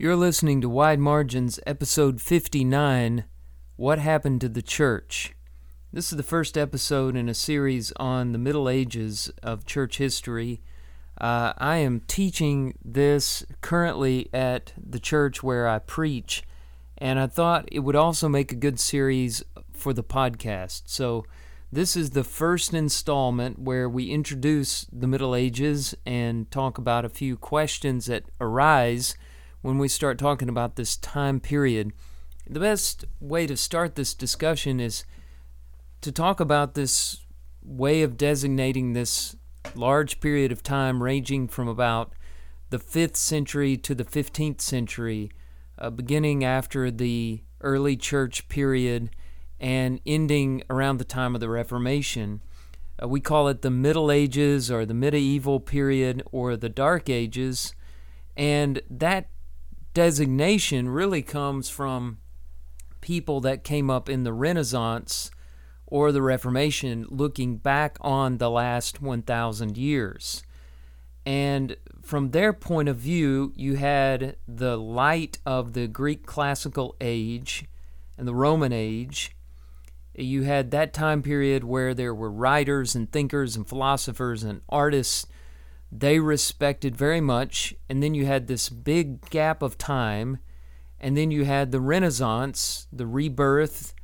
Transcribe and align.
You're 0.00 0.14
listening 0.14 0.60
to 0.60 0.68
Wide 0.68 1.00
Margins, 1.00 1.58
episode 1.66 2.20
59 2.20 3.24
What 3.74 3.98
Happened 3.98 4.40
to 4.42 4.48
the 4.48 4.62
Church? 4.62 5.34
This 5.92 6.12
is 6.12 6.16
the 6.16 6.22
first 6.22 6.56
episode 6.56 7.16
in 7.16 7.28
a 7.28 7.34
series 7.34 7.92
on 7.96 8.30
the 8.30 8.38
Middle 8.38 8.68
Ages 8.68 9.28
of 9.42 9.66
church 9.66 9.98
history. 9.98 10.60
Uh, 11.20 11.52
I 11.58 11.78
am 11.78 12.02
teaching 12.06 12.78
this 12.84 13.44
currently 13.60 14.30
at 14.32 14.72
the 14.76 15.00
church 15.00 15.42
where 15.42 15.66
I 15.66 15.80
preach, 15.80 16.44
and 16.96 17.18
I 17.18 17.26
thought 17.26 17.68
it 17.72 17.80
would 17.80 17.96
also 17.96 18.28
make 18.28 18.52
a 18.52 18.54
good 18.54 18.78
series 18.78 19.42
for 19.72 19.92
the 19.92 20.04
podcast. 20.04 20.82
So, 20.86 21.26
this 21.72 21.96
is 21.96 22.10
the 22.10 22.22
first 22.22 22.72
installment 22.72 23.58
where 23.58 23.88
we 23.88 24.12
introduce 24.12 24.86
the 24.92 25.08
Middle 25.08 25.34
Ages 25.34 25.96
and 26.06 26.48
talk 26.52 26.78
about 26.78 27.04
a 27.04 27.08
few 27.08 27.36
questions 27.36 28.06
that 28.06 28.26
arise 28.40 29.16
when 29.62 29.78
we 29.78 29.88
start 29.88 30.18
talking 30.18 30.48
about 30.48 30.76
this 30.76 30.96
time 30.96 31.40
period. 31.40 31.92
The 32.48 32.60
best 32.60 33.04
way 33.20 33.46
to 33.46 33.56
start 33.56 33.94
this 33.94 34.14
discussion 34.14 34.80
is 34.80 35.04
to 36.00 36.12
talk 36.12 36.40
about 36.40 36.74
this 36.74 37.24
way 37.62 38.02
of 38.02 38.16
designating 38.16 38.92
this 38.92 39.36
large 39.74 40.20
period 40.20 40.52
of 40.52 40.62
time 40.62 41.02
ranging 41.02 41.48
from 41.48 41.68
about 41.68 42.12
the 42.70 42.78
5th 42.78 43.16
century 43.16 43.76
to 43.76 43.94
the 43.94 44.04
15th 44.04 44.60
century, 44.60 45.30
uh, 45.78 45.90
beginning 45.90 46.44
after 46.44 46.90
the 46.90 47.42
early 47.60 47.96
church 47.96 48.48
period 48.48 49.10
and 49.60 50.00
ending 50.06 50.62
around 50.70 50.98
the 50.98 51.04
time 51.04 51.34
of 51.34 51.40
the 51.40 51.48
Reformation. 51.48 52.40
Uh, 53.02 53.08
we 53.08 53.20
call 53.20 53.48
it 53.48 53.62
the 53.62 53.70
Middle 53.70 54.10
Ages 54.10 54.70
or 54.70 54.86
the 54.86 54.94
medieval 54.94 55.60
period 55.60 56.22
or 56.30 56.56
the 56.56 56.68
Dark 56.68 57.08
Ages. 57.08 57.74
And 58.36 58.80
that 58.88 59.28
designation 59.94 60.88
really 60.88 61.22
comes 61.22 61.68
from 61.68 62.18
people 63.00 63.40
that 63.40 63.64
came 63.64 63.90
up 63.90 64.08
in 64.08 64.24
the 64.24 64.32
Renaissance 64.32 65.30
or 65.86 66.12
the 66.12 66.22
Reformation 66.22 67.06
looking 67.08 67.56
back 67.56 67.96
on 68.00 68.38
the 68.38 68.50
last 68.50 69.00
1,000 69.00 69.76
years. 69.76 70.42
And 71.24 71.76
from 72.02 72.30
their 72.30 72.52
point 72.52 72.88
of 72.88 72.96
view, 72.96 73.52
you 73.54 73.76
had 73.76 74.36
the 74.46 74.76
light 74.78 75.38
of 75.44 75.72
the 75.72 75.86
Greek 75.86 76.26
classical 76.26 76.96
age 77.00 77.66
and 78.16 78.26
the 78.26 78.34
Roman 78.34 78.72
age. 78.72 79.36
You 80.14 80.42
had 80.42 80.70
that 80.70 80.92
time 80.92 81.22
period 81.22 81.64
where 81.64 81.94
there 81.94 82.14
were 82.14 82.30
writers 82.30 82.94
and 82.94 83.10
thinkers 83.10 83.56
and 83.56 83.68
philosophers 83.68 84.42
and 84.42 84.62
artists 84.68 85.26
they 85.90 86.18
respected 86.18 86.96
very 86.96 87.20
much. 87.20 87.74
And 87.88 88.02
then 88.02 88.14
you 88.14 88.26
had 88.26 88.46
this 88.46 88.68
big 88.68 89.28
gap 89.30 89.62
of 89.62 89.78
time. 89.78 90.38
And 91.00 91.16
then 91.16 91.30
you 91.30 91.44
had 91.44 91.70
the 91.70 91.80
Renaissance, 91.80 92.86
the 92.92 93.06
rebirth, 93.06 93.94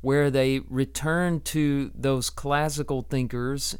where 0.00 0.30
they 0.30 0.60
returned 0.68 1.44
to 1.46 1.90
those 1.94 2.28
classical 2.28 3.02
thinkers 3.02 3.78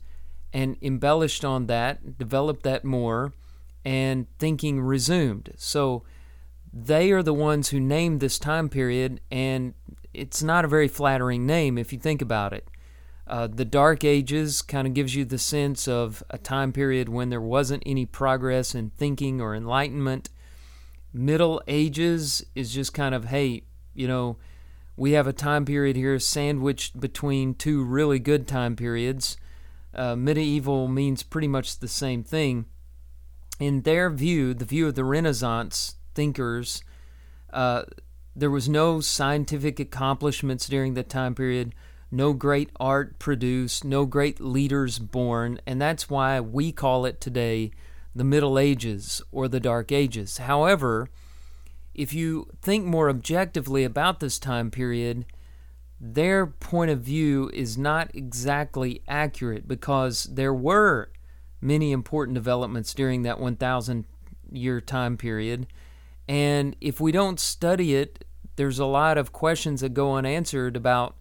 and 0.52 0.76
embellished 0.80 1.44
on 1.44 1.66
that, 1.66 2.18
developed 2.18 2.62
that 2.62 2.84
more, 2.84 3.32
and 3.84 4.26
thinking 4.38 4.80
resumed. 4.80 5.52
So 5.56 6.04
they 6.72 7.10
are 7.10 7.22
the 7.22 7.34
ones 7.34 7.68
who 7.68 7.80
named 7.80 8.20
this 8.20 8.38
time 8.38 8.68
period, 8.68 9.20
and 9.30 9.74
it's 10.14 10.42
not 10.42 10.64
a 10.64 10.68
very 10.68 10.88
flattering 10.88 11.46
name 11.46 11.76
if 11.76 11.92
you 11.92 11.98
think 11.98 12.22
about 12.22 12.52
it. 12.52 12.66
Uh, 13.32 13.46
the 13.46 13.64
Dark 13.64 14.04
Ages 14.04 14.60
kind 14.60 14.86
of 14.86 14.92
gives 14.92 15.14
you 15.14 15.24
the 15.24 15.38
sense 15.38 15.88
of 15.88 16.22
a 16.28 16.36
time 16.36 16.70
period 16.70 17.08
when 17.08 17.30
there 17.30 17.40
wasn't 17.40 17.82
any 17.86 18.04
progress 18.04 18.74
in 18.74 18.90
thinking 18.90 19.40
or 19.40 19.54
enlightenment. 19.54 20.28
Middle 21.14 21.62
Ages 21.66 22.44
is 22.54 22.74
just 22.74 22.92
kind 22.92 23.14
of, 23.14 23.24
hey, 23.24 23.62
you 23.94 24.06
know, 24.06 24.36
we 24.98 25.12
have 25.12 25.26
a 25.26 25.32
time 25.32 25.64
period 25.64 25.96
here 25.96 26.18
sandwiched 26.18 27.00
between 27.00 27.54
two 27.54 27.82
really 27.82 28.18
good 28.18 28.46
time 28.46 28.76
periods. 28.76 29.38
Uh, 29.94 30.14
medieval 30.14 30.86
means 30.86 31.22
pretty 31.22 31.48
much 31.48 31.78
the 31.78 31.88
same 31.88 32.22
thing. 32.22 32.66
In 33.58 33.80
their 33.80 34.10
view, 34.10 34.52
the 34.52 34.66
view 34.66 34.88
of 34.88 34.94
the 34.94 35.04
Renaissance 35.04 35.94
thinkers, 36.14 36.84
uh, 37.50 37.84
there 38.36 38.50
was 38.50 38.68
no 38.68 39.00
scientific 39.00 39.80
accomplishments 39.80 40.68
during 40.68 40.92
that 40.92 41.08
time 41.08 41.34
period 41.34 41.74
no 42.12 42.34
great 42.34 42.70
art 42.78 43.18
produced, 43.18 43.84
no 43.84 44.04
great 44.04 44.38
leaders 44.38 44.98
born, 44.98 45.58
and 45.66 45.80
that's 45.80 46.10
why 46.10 46.38
we 46.38 46.70
call 46.70 47.06
it 47.06 47.20
today 47.20 47.70
the 48.14 48.22
Middle 48.22 48.58
Ages 48.58 49.22
or 49.32 49.48
the 49.48 49.58
Dark 49.58 49.90
Ages. 49.90 50.36
However, 50.36 51.08
if 51.94 52.12
you 52.12 52.48
think 52.60 52.84
more 52.84 53.08
objectively 53.08 53.82
about 53.82 54.20
this 54.20 54.38
time 54.38 54.70
period, 54.70 55.24
their 55.98 56.46
point 56.46 56.90
of 56.90 57.00
view 57.00 57.50
is 57.54 57.78
not 57.78 58.14
exactly 58.14 59.02
accurate 59.08 59.66
because 59.66 60.24
there 60.24 60.52
were 60.52 61.10
many 61.60 61.92
important 61.92 62.34
developments 62.34 62.92
during 62.92 63.22
that 63.22 63.40
1,000 63.40 64.04
year 64.50 64.80
time 64.80 65.16
period. 65.16 65.66
And 66.28 66.76
if 66.80 67.00
we 67.00 67.12
don't 67.12 67.40
study 67.40 67.94
it, 67.94 68.24
there's 68.56 68.78
a 68.78 68.84
lot 68.84 69.16
of 69.16 69.32
questions 69.32 69.80
that 69.80 69.94
go 69.94 70.14
unanswered 70.14 70.76
about 70.76 71.16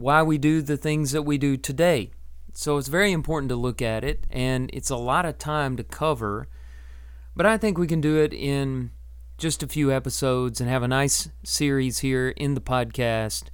why 0.00 0.22
we 0.22 0.38
do 0.38 0.62
the 0.62 0.76
things 0.76 1.12
that 1.12 1.22
we 1.22 1.36
do 1.36 1.56
today. 1.56 2.10
So 2.54 2.78
it's 2.78 2.88
very 2.88 3.12
important 3.12 3.50
to 3.50 3.56
look 3.56 3.82
at 3.82 4.02
it, 4.02 4.26
and 4.30 4.70
it's 4.72 4.90
a 4.90 4.96
lot 4.96 5.26
of 5.26 5.38
time 5.38 5.76
to 5.76 5.84
cover. 5.84 6.48
But 7.36 7.46
I 7.46 7.56
think 7.56 7.78
we 7.78 7.86
can 7.86 8.00
do 8.00 8.16
it 8.16 8.32
in 8.32 8.90
just 9.38 9.62
a 9.62 9.68
few 9.68 9.92
episodes 9.92 10.60
and 10.60 10.68
have 10.68 10.82
a 10.82 10.88
nice 10.88 11.28
series 11.44 12.00
here 12.00 12.30
in 12.30 12.54
the 12.54 12.60
podcast 12.60 13.44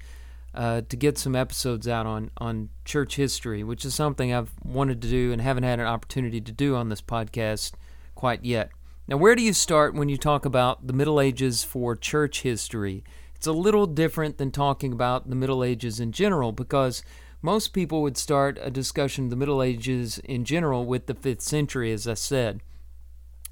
uh, 0.54 0.82
to 0.88 0.96
get 0.96 1.18
some 1.18 1.36
episodes 1.36 1.86
out 1.86 2.06
on, 2.06 2.30
on 2.38 2.70
church 2.84 3.16
history, 3.16 3.62
which 3.62 3.84
is 3.84 3.94
something 3.94 4.32
I've 4.32 4.52
wanted 4.64 5.02
to 5.02 5.08
do 5.08 5.32
and 5.32 5.42
haven't 5.42 5.64
had 5.64 5.80
an 5.80 5.86
opportunity 5.86 6.40
to 6.40 6.52
do 6.52 6.74
on 6.74 6.88
this 6.88 7.02
podcast 7.02 7.72
quite 8.14 8.44
yet. 8.44 8.70
Now, 9.08 9.18
where 9.18 9.36
do 9.36 9.42
you 9.42 9.52
start 9.52 9.94
when 9.94 10.08
you 10.08 10.16
talk 10.16 10.44
about 10.44 10.86
the 10.86 10.92
Middle 10.92 11.20
Ages 11.20 11.62
for 11.62 11.94
church 11.94 12.42
history? 12.42 13.04
It's 13.36 13.46
a 13.46 13.52
little 13.52 13.86
different 13.86 14.38
than 14.38 14.50
talking 14.50 14.92
about 14.92 15.28
the 15.28 15.36
Middle 15.36 15.62
Ages 15.62 16.00
in 16.00 16.12
general 16.12 16.52
because 16.52 17.02
most 17.42 17.68
people 17.68 18.02
would 18.02 18.16
start 18.16 18.58
a 18.60 18.70
discussion 18.70 19.24
of 19.24 19.30
the 19.30 19.36
Middle 19.36 19.62
Ages 19.62 20.18
in 20.18 20.44
general 20.44 20.86
with 20.86 21.06
the 21.06 21.14
5th 21.14 21.42
century, 21.42 21.92
as 21.92 22.08
I 22.08 22.14
said. 22.14 22.60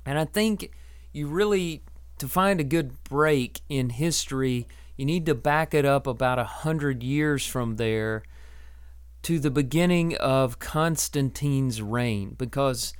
And 0.07 0.19
I 0.19 0.25
think 0.25 0.73
you 1.13 1.27
really, 1.27 1.83
to 2.19 2.27
find 2.27 2.61
a 2.61 2.65
good 2.65 3.05
break 3.05 3.61
in 3.69 3.91
history, 3.91 4.67
you 4.97 5.05
need 5.05 5.27
to 5.27 5.35
back 5.35 5.75
it 5.75 5.85
up 5.85 6.07
about 6.07 6.39
a 6.39 6.45
hundred 6.45 7.03
years 7.03 7.47
from 7.47 7.77
there 7.77 8.23
to 9.23 9.39
the 9.39 9.51
beginning 9.51 10.17
of 10.17 10.59
Constantine's 10.59 11.81
reign 11.81 12.35
because 12.39 12.95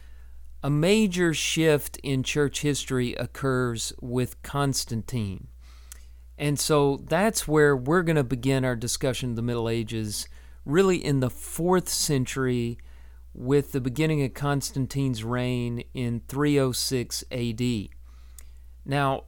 a 0.63 0.71
major 0.71 1.35
shift 1.35 1.99
in 2.03 2.23
church 2.23 2.61
history 2.61 3.15
occurs 3.15 3.93
with 4.01 4.43
Constantine. 4.43 5.49
And 6.37 6.59
so 6.59 7.03
that's 7.09 7.47
where 7.47 7.77
we're 7.77 8.03
going 8.03 8.17
to 8.17 8.25
begin 8.25 8.65
our 8.65 8.77
discussion 8.77 9.31
of 9.31 9.37
the 9.37 9.43
Middle 9.43 9.69
Ages, 9.69 10.29
really 10.65 11.05
in 11.05 11.21
the 11.21 11.31
fourth 11.31 11.89
century, 11.89 12.79
with 13.33 13.73
the 13.73 13.81
beginning 13.81 14.23
of 14.25 14.35
Constantine's 14.35 15.25
reign 15.25 15.85
in 15.93 16.23
306 16.29 17.25
AD. 17.31 17.63
Now, 18.85 19.25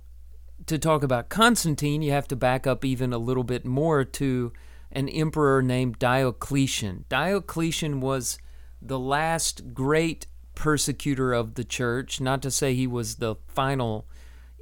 to 0.66 0.78
talk 0.78 1.02
about 1.02 1.28
Constantine, 1.28 2.02
you 2.02 2.12
have 2.12 2.28
to 2.28 2.36
back 2.36 2.66
up 2.66 2.84
even 2.84 3.12
a 3.12 3.18
little 3.18 3.44
bit 3.44 3.64
more 3.64 4.04
to 4.04 4.52
an 4.92 5.08
emperor 5.08 5.62
named 5.62 5.98
Diocletian. 5.98 7.04
Diocletian 7.08 8.00
was 8.00 8.38
the 8.80 8.98
last 8.98 9.74
great 9.74 10.26
persecutor 10.54 11.32
of 11.32 11.54
the 11.54 11.64
church, 11.64 12.20
not 12.20 12.42
to 12.42 12.50
say 12.50 12.74
he 12.74 12.86
was 12.86 13.16
the 13.16 13.36
final 13.46 14.06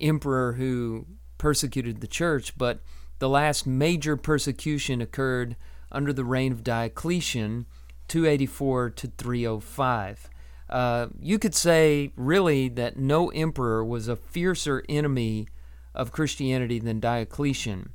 emperor 0.01 0.55
who 0.55 1.07
persecuted 1.45 2.01
the 2.01 2.07
church, 2.07 2.57
but 2.57 2.81
the 3.19 3.29
last 3.29 3.67
major 3.67 4.17
persecution 4.17 5.03
occurred 5.03 5.57
under 5.93 6.11
the 6.11 6.25
reign 6.25 6.53
of 6.53 6.65
Diocletian, 6.65 7.67
284 8.09 8.89
to 8.89 9.09
305. 9.09 10.31
Uh, 10.71 11.09
you 11.21 11.39
could 11.39 11.55
say, 11.55 12.13
really, 12.17 12.71
that 12.71 12.97
no 12.97 13.29
emperor 13.29 13.85
was 13.85 14.09
a 14.09 14.17
fiercer 14.17 14.83
enemy 14.89 15.47
of 15.95 16.13
Christianity 16.13 16.79
than 16.79 16.99
Diocletian. 16.99 17.91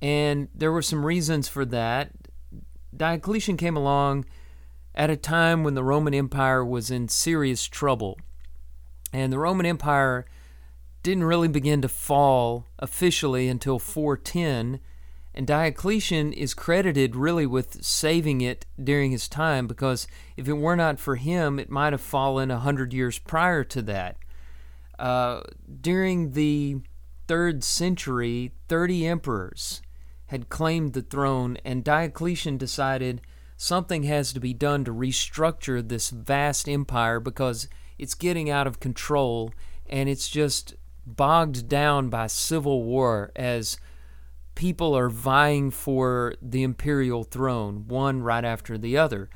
And 0.00 0.46
there 0.54 0.70
were 0.70 0.80
some 0.80 1.04
reasons 1.04 1.48
for 1.48 1.64
that. 1.64 2.12
Diocletian 2.96 3.56
came 3.56 3.76
along 3.76 4.26
at 4.94 5.10
a 5.10 5.16
time 5.16 5.64
when 5.64 5.74
the 5.74 5.82
Roman 5.82 6.14
Empire 6.14 6.64
was 6.64 6.88
in 6.88 7.08
serious 7.08 7.66
trouble. 7.66 8.16
And 9.12 9.32
the 9.32 9.40
Roman 9.40 9.66
Empire 9.66 10.24
didn't 11.02 11.24
really 11.24 11.48
begin 11.48 11.80
to 11.82 11.88
fall 11.88 12.66
officially 12.78 13.48
until 13.48 13.78
410, 13.78 14.80
and 15.34 15.46
Diocletian 15.46 16.32
is 16.32 16.54
credited 16.54 17.14
really 17.14 17.46
with 17.46 17.84
saving 17.84 18.40
it 18.40 18.66
during 18.82 19.10
his 19.10 19.28
time 19.28 19.66
because 19.66 20.06
if 20.36 20.48
it 20.48 20.54
were 20.54 20.76
not 20.76 20.98
for 20.98 21.16
him, 21.16 21.58
it 21.58 21.70
might 21.70 21.92
have 21.92 22.00
fallen 22.00 22.50
a 22.50 22.58
hundred 22.58 22.92
years 22.92 23.18
prior 23.18 23.62
to 23.64 23.82
that. 23.82 24.16
Uh, 24.98 25.40
during 25.80 26.32
the 26.32 26.78
third 27.28 27.62
century, 27.62 28.52
30 28.68 29.06
emperors 29.06 29.80
had 30.26 30.48
claimed 30.48 30.92
the 30.92 31.02
throne, 31.02 31.56
and 31.64 31.84
Diocletian 31.84 32.58
decided 32.58 33.20
something 33.56 34.02
has 34.02 34.32
to 34.32 34.40
be 34.40 34.52
done 34.52 34.84
to 34.84 34.92
restructure 34.92 35.86
this 35.86 36.10
vast 36.10 36.68
empire 36.68 37.20
because 37.20 37.68
it's 37.98 38.14
getting 38.14 38.50
out 38.50 38.66
of 38.66 38.80
control 38.80 39.52
and 39.88 40.08
it's 40.08 40.28
just 40.28 40.74
bogged 41.16 41.68
down 41.68 42.08
by 42.08 42.26
civil 42.26 42.84
war 42.84 43.32
as 43.36 43.78
people 44.54 44.96
are 44.96 45.08
vying 45.08 45.70
for 45.70 46.34
the 46.42 46.62
imperial 46.62 47.24
throne, 47.24 47.84
one 47.88 48.22
right 48.22 48.44
after 48.44 48.76
the 48.76 48.96
other. 48.96 49.30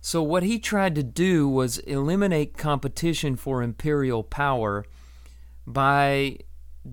So, 0.00 0.22
what 0.22 0.42
he 0.42 0.58
tried 0.58 0.94
to 0.94 1.02
do 1.02 1.48
was 1.48 1.78
eliminate 1.78 2.56
competition 2.56 3.36
for 3.36 3.62
imperial 3.62 4.22
power 4.22 4.84
by 5.66 6.38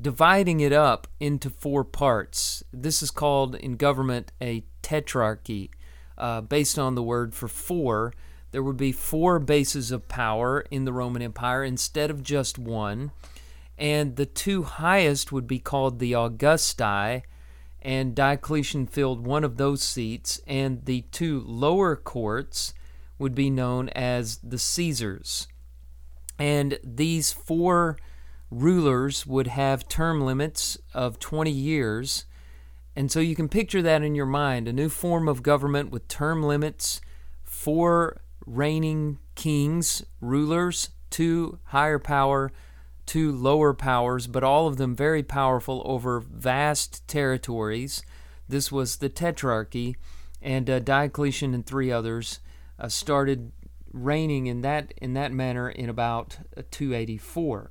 dividing 0.01 0.61
it 0.61 0.73
up 0.73 1.07
into 1.19 1.49
four 1.49 1.83
parts. 1.83 2.63
This 2.71 3.03
is 3.03 3.11
called 3.11 3.55
in 3.55 3.75
government 3.75 4.31
a 4.41 4.63
tetrarchy, 4.81 5.69
uh, 6.17 6.41
based 6.41 6.79
on 6.79 6.95
the 6.95 7.03
word 7.03 7.35
for 7.35 7.47
four. 7.47 8.13
There 8.51 8.63
would 8.63 8.77
be 8.77 8.91
four 8.91 9.39
bases 9.39 9.91
of 9.91 10.07
power 10.07 10.61
in 10.71 10.85
the 10.85 10.93
Roman 10.93 11.21
Empire 11.21 11.63
instead 11.63 12.09
of 12.09 12.23
just 12.23 12.57
one. 12.57 13.11
And 13.77 14.15
the 14.15 14.25
two 14.25 14.63
highest 14.63 15.31
would 15.31 15.47
be 15.47 15.59
called 15.59 15.99
the 15.99 16.15
Augusti, 16.15 17.23
and 17.81 18.15
Diocletian 18.15 18.87
filled 18.87 19.25
one 19.25 19.43
of 19.43 19.57
those 19.57 19.83
seats, 19.83 20.39
and 20.47 20.85
the 20.85 21.01
two 21.11 21.43
lower 21.45 21.95
courts 21.95 22.73
would 23.17 23.35
be 23.35 23.49
known 23.49 23.89
as 23.89 24.37
the 24.37 24.57
Caesars. 24.57 25.47
And 26.39 26.79
these 26.83 27.31
four 27.31 27.97
rulers 28.49 29.25
would 29.25 29.47
have 29.47 29.87
term 29.87 30.21
limits 30.21 30.77
of 30.93 31.19
20 31.19 31.51
years. 31.51 32.25
And 32.95 33.11
so 33.11 33.19
you 33.19 33.35
can 33.35 33.49
picture 33.49 33.81
that 33.81 34.03
in 34.03 34.15
your 34.15 34.25
mind 34.25 34.67
a 34.67 34.73
new 34.73 34.89
form 34.89 35.27
of 35.27 35.43
government 35.43 35.89
with 35.89 36.07
term 36.07 36.43
limits, 36.43 37.01
four 37.43 38.21
reigning 38.45 39.19
kings, 39.35 40.03
rulers, 40.21 40.89
two 41.09 41.59
higher 41.65 41.99
power, 41.99 42.51
two 43.05 43.31
lower 43.31 43.73
powers, 43.73 44.27
but 44.27 44.43
all 44.43 44.67
of 44.67 44.77
them 44.77 44.95
very 44.95 45.23
powerful 45.23 45.81
over 45.85 46.19
vast 46.19 47.07
territories. 47.07 48.03
This 48.47 48.71
was 48.71 48.97
the 48.97 49.09
Tetrarchy, 49.09 49.95
and 50.41 50.69
uh, 50.69 50.79
Diocletian 50.79 51.53
and 51.53 51.65
three 51.65 51.91
others 51.91 52.39
uh, 52.79 52.89
started 52.89 53.51
reigning 53.91 54.47
in 54.47 54.61
that 54.61 54.91
in 54.97 55.13
that 55.13 55.31
manner 55.31 55.69
in 55.69 55.89
about 55.89 56.37
uh, 56.57 56.63
284. 56.71 57.69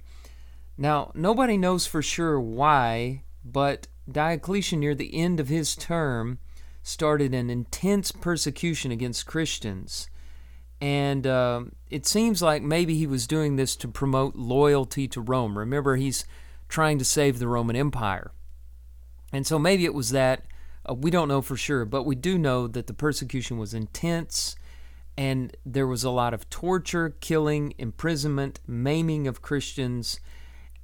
Now, 0.79 1.13
nobody 1.15 1.59
knows 1.59 1.87
for 1.87 2.01
sure 2.01 2.41
why, 2.41 3.25
but 3.45 3.89
Diocletian, 4.11 4.81
near 4.81 4.95
the 4.95 5.15
end 5.15 5.39
of 5.39 5.49
his 5.49 5.77
term, 5.77 6.39
started 6.83 7.35
an 7.35 7.51
intense 7.51 8.11
persecution 8.11 8.91
against 8.91 9.27
Christians. 9.27 10.09
And 10.83 11.29
uh, 11.29 11.63
it 11.91 12.07
seems 12.07 12.43
like 12.43 12.61
maybe 12.61 12.97
he 12.97 13.07
was 13.07 13.29
doing 13.29 13.55
this 13.55 13.77
to 13.77 13.89
promote 13.89 14.35
loyalty 14.35 15.07
to 15.09 15.21
Rome. 15.21 15.57
Remember, 15.57 15.95
he's 15.95 16.25
trying 16.69 16.99
to 16.99 17.05
save 17.05 17.39
the 17.39 17.47
Roman 17.47 17.77
Empire. 17.77 18.33
And 19.33 19.47
so 19.47 19.61
maybe 19.61 19.85
it 19.85 19.95
was 19.95 20.11
that. 20.11 20.43
Uh, 20.85 20.95
we 20.95 21.13
don't 21.13 21.29
know 21.29 21.41
for 21.41 21.57
sure, 21.57 21.85
but 21.85 22.03
we 22.03 22.17
do 22.17 22.37
know 22.37 22.67
that 22.67 22.89
the 22.89 22.93
persecution 22.93 23.59
was 23.59 23.73
intense 23.73 24.57
and 25.17 25.57
there 25.65 25.87
was 25.87 26.03
a 26.03 26.11
lot 26.11 26.35
of 26.35 26.51
torture, 26.51 27.15
killing, 27.21 27.75
imprisonment, 27.79 28.59
maiming 28.67 29.29
of 29.29 29.41
Christians 29.41 30.19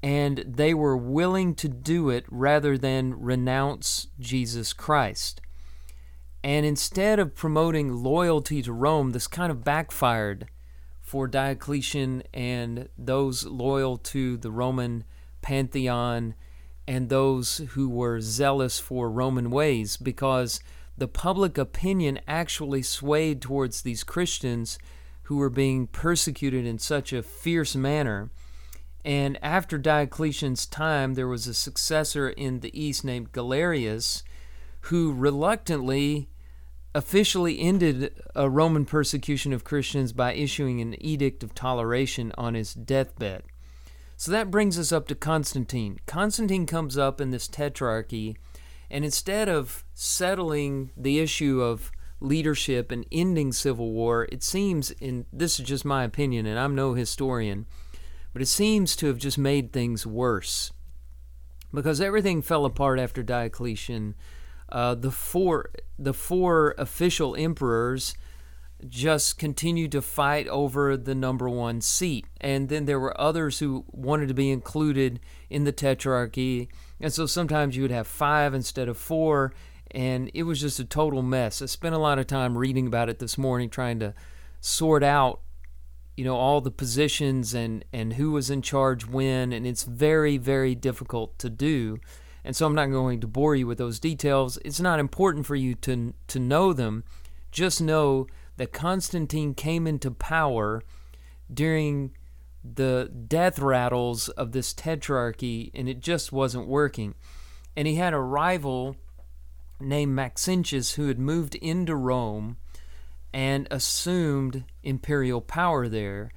and 0.03 0.45
they 0.47 0.75
were 0.75 0.97
willing 0.97 1.55
to 1.57 1.69
do 1.69 2.09
it 2.09 2.25
rather 2.29 2.79
than 2.79 3.21
renounce 3.21 4.07
Jesus 4.21 4.73
Christ. 4.73 5.41
And 6.43 6.65
instead 6.65 7.19
of 7.19 7.35
promoting 7.35 7.93
loyalty 7.93 8.63
to 8.63 8.73
Rome, 8.73 9.11
this 9.11 9.27
kind 9.27 9.51
of 9.51 9.65
backfired 9.65 10.49
for 11.01 11.27
Diocletian 11.27 12.23
and 12.33 12.89
those 12.97 13.45
loyal 13.45 13.97
to 13.97 14.37
the 14.37 14.51
Roman 14.51 15.05
pantheon 15.41 16.35
and 16.87 17.09
those 17.09 17.59
who 17.71 17.89
were 17.89 18.21
zealous 18.21 18.79
for 18.79 19.11
Roman 19.11 19.51
ways 19.51 19.97
because 19.97 20.61
the 20.97 21.09
public 21.09 21.59
opinion 21.59 22.21
actually 22.27 22.83
swayed 22.83 23.41
towards 23.41 23.83
these 23.83 24.05
Christians 24.05 24.79
who 25.25 25.37
were 25.37 25.51
being 25.51 25.87
persecuted 25.87 26.67
in 26.67 26.79
such 26.79 27.13
a 27.13 27.23
fierce 27.23 27.77
manner. 27.77 28.31
And 29.05 29.39
after 29.43 29.79
Diocletian's 29.79 30.67
time, 30.67 31.15
there 31.15 31.29
was 31.29 31.47
a 31.47 31.55
successor 31.55 32.31
in 32.31 32.61
the 32.61 32.79
east 32.79 33.05
named 33.05 33.33
Galerius, 33.33 34.23
who 34.83 35.13
reluctantly 35.13 36.29
officially 36.95 37.61
ended 37.61 38.15
a 38.35 38.49
Roman 38.49 38.85
persecution 38.85 39.53
of 39.53 39.65
Christians 39.65 40.13
by 40.13 40.33
issuing 40.33 40.81
an 40.81 41.01
edict 41.03 41.43
of 41.43 41.55
toleration 41.55 42.33
on 42.39 42.55
his 42.55 42.75
deathbed. 42.75 43.43
So 44.17 44.33
that 44.33 44.51
brings 44.51 44.79
us 44.79 44.91
up 44.91 45.07
to 45.09 45.15
Constantine. 45.15 46.01
Constantine 46.07 46.67
comes 46.67 46.99
up 46.99 47.21
in 47.21 47.31
this 47.31 47.47
tetrarchy, 47.47 48.37
and 48.91 49.05
instead 49.05 49.49
of 49.49 49.85
settling 49.95 50.91
the 50.97 51.21
issue 51.21 51.61
of 51.61 51.93
leadership 52.21 52.91
and 52.91 53.05
ending 53.13 53.53
civil 53.53 53.93
war, 53.93 54.27
it 54.33 54.43
seems, 54.43 54.91
in 54.93 55.27
this 55.33 55.61
is 55.61 55.67
just 55.67 55.85
my 55.85 56.03
opinion, 56.03 56.47
and 56.47 56.59
I'm 56.59 56.75
no 56.75 56.95
historian 56.95 57.67
but 58.33 58.43
it 58.43 58.47
seems 58.47 58.95
to 58.97 59.07
have 59.07 59.19
just 59.19 59.39
made 59.39 59.73
things 59.73 60.07
worse 60.07 60.73
because 61.73 62.01
everything 62.01 62.43
fell 62.43 62.65
apart 62.65 62.99
after 62.99 63.23
Diocletian. 63.23 64.15
Uh, 64.71 64.95
the 64.95 65.11
four 65.11 65.71
the 65.99 66.15
four 66.15 66.75
official 66.79 67.35
emperors 67.37 68.15
just 68.89 69.39
continued 69.39 69.91
to 69.91 70.01
fight 70.01 70.47
over 70.47 70.97
the 70.97 71.15
number 71.15 71.49
one 71.49 71.81
seat, 71.81 72.27
and 72.41 72.69
then 72.69 72.85
there 72.85 73.01
were 73.01 73.19
others 73.21 73.59
who 73.59 73.85
wanted 73.91 74.29
to 74.29 74.35
be 74.35 74.51
included 74.51 75.21
in 75.51 75.65
the 75.65 75.73
tetrarchy, 75.73 76.69
and 77.01 77.13
so 77.13 77.27
sometimes 77.27 77.77
you 77.77 77.83
would 77.83 77.91
have 77.91 78.07
five 78.07 78.55
instead 78.55 78.89
of 78.89 78.97
four, 78.97 79.53
and 79.91 80.31
it 80.35 80.45
was 80.45 80.61
just 80.61 80.79
a 80.79 80.85
total 80.85 81.23
mess. 81.23 81.61
I 81.61 81.67
spent 81.67 81.95
a 81.95 81.99
lot 81.99 82.19
of 82.19 82.27
time 82.27 82.57
reading 82.57 82.87
about 82.87 83.09
it 83.09 83.19
this 83.19 83.37
morning, 83.37 83.71
trying 83.71 83.99
to 84.01 84.15
sort 84.61 85.03
out 85.03 85.41
you 86.19 86.25
know 86.25 86.37
all 86.37 86.61
the 86.61 86.71
positions 86.71 87.55
and 87.55 87.85
and 87.93 88.15
who 88.15 88.33
was 88.33 88.51
in 88.51 88.61
charge 88.61 89.07
when 89.07 89.53
and 89.53 89.65
it's 89.65 89.85
very 89.85 90.37
very 90.37 90.75
difficult 90.75 91.39
to 91.39 91.49
do 91.49 92.01
and 92.49 92.57
so 92.57 92.65
I'm 92.65 92.75
not 92.75 92.87
going 92.87 93.21
to 93.21 93.27
bore 93.27 93.55
you 93.55 93.67
with 93.67 93.77
those 93.77 94.01
details. 94.01 94.59
It's 94.65 94.81
not 94.81 94.99
important 94.99 95.45
for 95.45 95.55
you 95.55 95.75
to 95.75 96.15
to 96.29 96.39
know 96.39 96.73
them. 96.73 97.05
Just 97.53 97.83
know 97.83 98.27
that 98.57 98.73
Constantine 98.73 99.53
came 99.53 99.87
into 99.87 100.11
power 100.11 100.83
during 101.53 102.13
the 102.65 103.13
death 103.29 103.59
rattles 103.59 104.31
of 104.31 104.53
this 104.53 104.73
tetrarchy 104.73 105.71
and 105.75 105.91
it 105.91 106.01
just 106.01 106.33
wasn't 106.33 106.67
working. 106.67 107.15
And 107.77 107.87
he 107.87 107.97
had 107.97 108.15
a 108.15 108.19
rival 108.19 108.97
named 109.79 110.17
Maxentius 110.17 110.93
who 110.93 111.09
had 111.09 111.19
moved 111.19 111.55
into 111.57 111.95
Rome 111.95 112.57
and 113.31 113.69
assumed 113.71 114.65
imperial 114.83 115.43
power 115.43 115.87
there, 115.87 116.31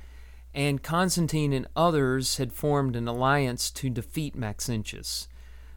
and 0.54 0.84
Constantine 0.84 1.54
and 1.54 1.68
others 1.74 2.36
had 2.36 2.52
formed 2.52 2.98
an 2.98 3.08
alliance 3.08 3.72
to 3.72 3.90
defeat 3.90 4.36
Maxentius. 4.36 5.30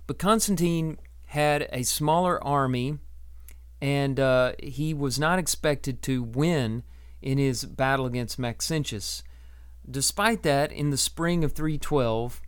But 0.07 0.19
Constantine 0.19 0.99
had 1.27 1.69
a 1.73 1.83
smaller 1.83 2.43
army, 2.45 2.99
and 3.81 4.21
uh, 4.21 4.53
he 4.63 4.95
was 4.95 5.19
not 5.19 5.39
expected 5.39 6.03
to 6.03 6.23
win 6.23 6.83
in 7.23 7.39
his 7.39 7.65
battle 7.65 8.07
against 8.07 8.39
Maxentius. 8.39 9.23
Despite 9.91 10.43
that, 10.43 10.73
in 10.73 10.91
the 10.91 10.97
spring 10.97 11.45
of 11.45 11.53
312, 11.53 12.41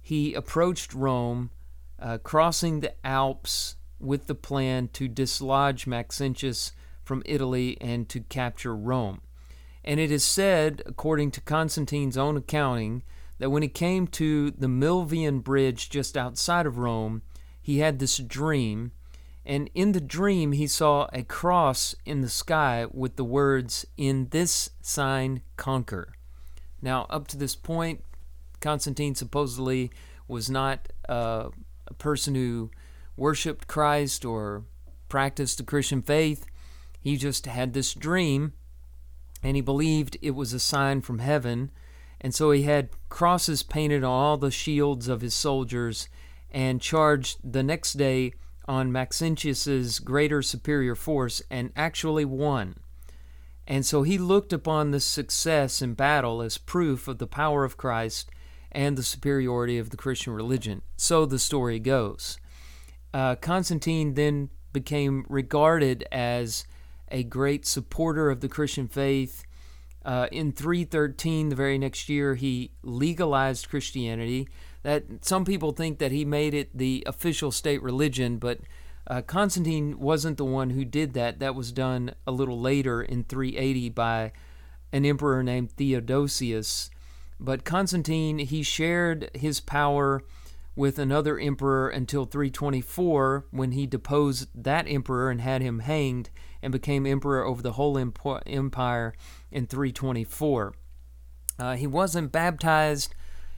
he 0.00 0.34
approached 0.34 0.94
Rome, 0.94 1.50
uh, 1.98 2.18
crossing 2.18 2.80
the 2.80 2.94
Alps 3.06 3.76
with 3.98 4.26
the 4.26 4.34
plan 4.34 4.88
to 4.88 5.08
dislodge 5.08 5.86
Maxentius 5.86 6.72
from 7.02 7.22
Italy 7.24 7.78
and 7.80 8.08
to 8.08 8.20
capture 8.20 8.76
Rome. 8.76 9.20
And 9.84 10.00
it 10.00 10.10
is 10.10 10.24
said, 10.24 10.82
according 10.86 11.30
to 11.32 11.40
Constantine's 11.40 12.16
own 12.16 12.36
accounting, 12.36 13.02
that 13.38 13.50
when 13.50 13.62
he 13.62 13.68
came 13.68 14.06
to 14.08 14.50
the 14.52 14.66
Milvian 14.66 15.42
bridge 15.42 15.90
just 15.90 16.16
outside 16.16 16.66
of 16.66 16.78
Rome, 16.78 17.22
he 17.60 17.78
had 17.78 17.98
this 17.98 18.18
dream, 18.18 18.92
and 19.44 19.70
in 19.74 19.92
the 19.92 20.00
dream 20.00 20.52
he 20.52 20.66
saw 20.66 21.08
a 21.12 21.22
cross 21.22 21.94
in 22.04 22.20
the 22.20 22.28
sky 22.28 22.86
with 22.90 23.16
the 23.16 23.24
words, 23.24 23.86
In 23.96 24.28
this 24.30 24.70
sign 24.80 25.42
conquer. 25.56 26.12
Now, 26.80 27.06
up 27.10 27.28
to 27.28 27.36
this 27.36 27.56
point, 27.56 28.02
Constantine 28.60 29.14
supposedly 29.14 29.90
was 30.28 30.50
not 30.50 30.88
uh, 31.08 31.50
a 31.86 31.94
person 31.94 32.34
who 32.34 32.70
worshiped 33.16 33.66
Christ 33.66 34.24
or 34.24 34.64
practiced 35.08 35.58
the 35.58 35.64
Christian 35.64 36.02
faith. 36.02 36.46
He 37.00 37.16
just 37.16 37.46
had 37.46 37.72
this 37.72 37.94
dream 37.94 38.52
and 39.42 39.56
he 39.56 39.62
believed 39.62 40.16
it 40.20 40.32
was 40.32 40.52
a 40.52 40.58
sign 40.58 41.00
from 41.00 41.20
heaven. 41.20 41.70
And 42.20 42.34
so 42.34 42.50
he 42.50 42.62
had 42.62 42.88
crosses 43.08 43.62
painted 43.62 44.02
on 44.02 44.10
all 44.10 44.36
the 44.36 44.50
shields 44.50 45.08
of 45.08 45.20
his 45.20 45.34
soldiers 45.34 46.08
and 46.50 46.80
charged 46.80 47.38
the 47.44 47.62
next 47.62 47.94
day 47.94 48.32
on 48.66 48.92
Maxentius's 48.92 49.98
greater 49.98 50.42
superior 50.42 50.94
force 50.94 51.42
and 51.50 51.72
actually 51.76 52.24
won. 52.24 52.76
And 53.66 53.84
so 53.84 54.02
he 54.02 54.16
looked 54.16 54.52
upon 54.52 54.90
this 54.90 55.04
success 55.04 55.82
in 55.82 55.94
battle 55.94 56.40
as 56.40 56.58
proof 56.58 57.08
of 57.08 57.18
the 57.18 57.26
power 57.26 57.64
of 57.64 57.76
Christ 57.76 58.30
and 58.72 58.96
the 58.96 59.02
superiority 59.02 59.78
of 59.78 59.90
the 59.90 59.96
Christian 59.96 60.32
religion. 60.32 60.82
So 60.96 61.26
the 61.26 61.38
story 61.38 61.78
goes. 61.78 62.38
Uh, 63.12 63.34
Constantine 63.36 64.14
then 64.14 64.50
became 64.72 65.24
regarded 65.28 66.06
as 66.12 66.66
a 67.10 67.22
great 67.22 67.66
supporter 67.66 68.30
of 68.30 68.40
the 68.40 68.48
Christian 68.48 68.88
faith. 68.88 69.44
Uh, 70.06 70.28
in 70.30 70.52
313, 70.52 71.48
the 71.48 71.56
very 71.56 71.76
next 71.78 72.08
year, 72.08 72.36
he 72.36 72.70
legalized 72.84 73.68
Christianity. 73.68 74.48
That 74.84 75.24
some 75.24 75.44
people 75.44 75.72
think 75.72 75.98
that 75.98 76.12
he 76.12 76.24
made 76.24 76.54
it 76.54 76.70
the 76.72 77.02
official 77.06 77.50
state 77.50 77.82
religion, 77.82 78.38
but 78.38 78.60
uh, 79.08 79.22
Constantine 79.22 79.98
wasn't 79.98 80.36
the 80.36 80.44
one 80.44 80.70
who 80.70 80.84
did 80.84 81.14
that. 81.14 81.40
That 81.40 81.56
was 81.56 81.72
done 81.72 82.14
a 82.24 82.30
little 82.30 82.60
later 82.60 83.02
in 83.02 83.24
380 83.24 83.88
by 83.90 84.30
an 84.92 85.04
emperor 85.04 85.42
named 85.42 85.72
Theodosius. 85.72 86.88
But 87.40 87.64
Constantine, 87.64 88.38
he 88.38 88.62
shared 88.62 89.28
his 89.34 89.58
power 89.58 90.22
with 90.76 91.00
another 91.00 91.36
emperor 91.36 91.88
until 91.88 92.26
324 92.26 93.46
when 93.50 93.72
he 93.72 93.86
deposed 93.88 94.48
that 94.54 94.86
emperor 94.86 95.30
and 95.30 95.40
had 95.40 95.62
him 95.62 95.80
hanged 95.80 96.30
and 96.62 96.70
became 96.70 97.06
emperor 97.06 97.44
over 97.44 97.60
the 97.60 97.72
whole 97.72 97.98
empire 97.98 99.14
in 99.50 99.66
324. 99.66 100.74
Uh, 101.58 101.76
he 101.76 101.86
wasn't 101.86 102.32
baptized 102.32 103.14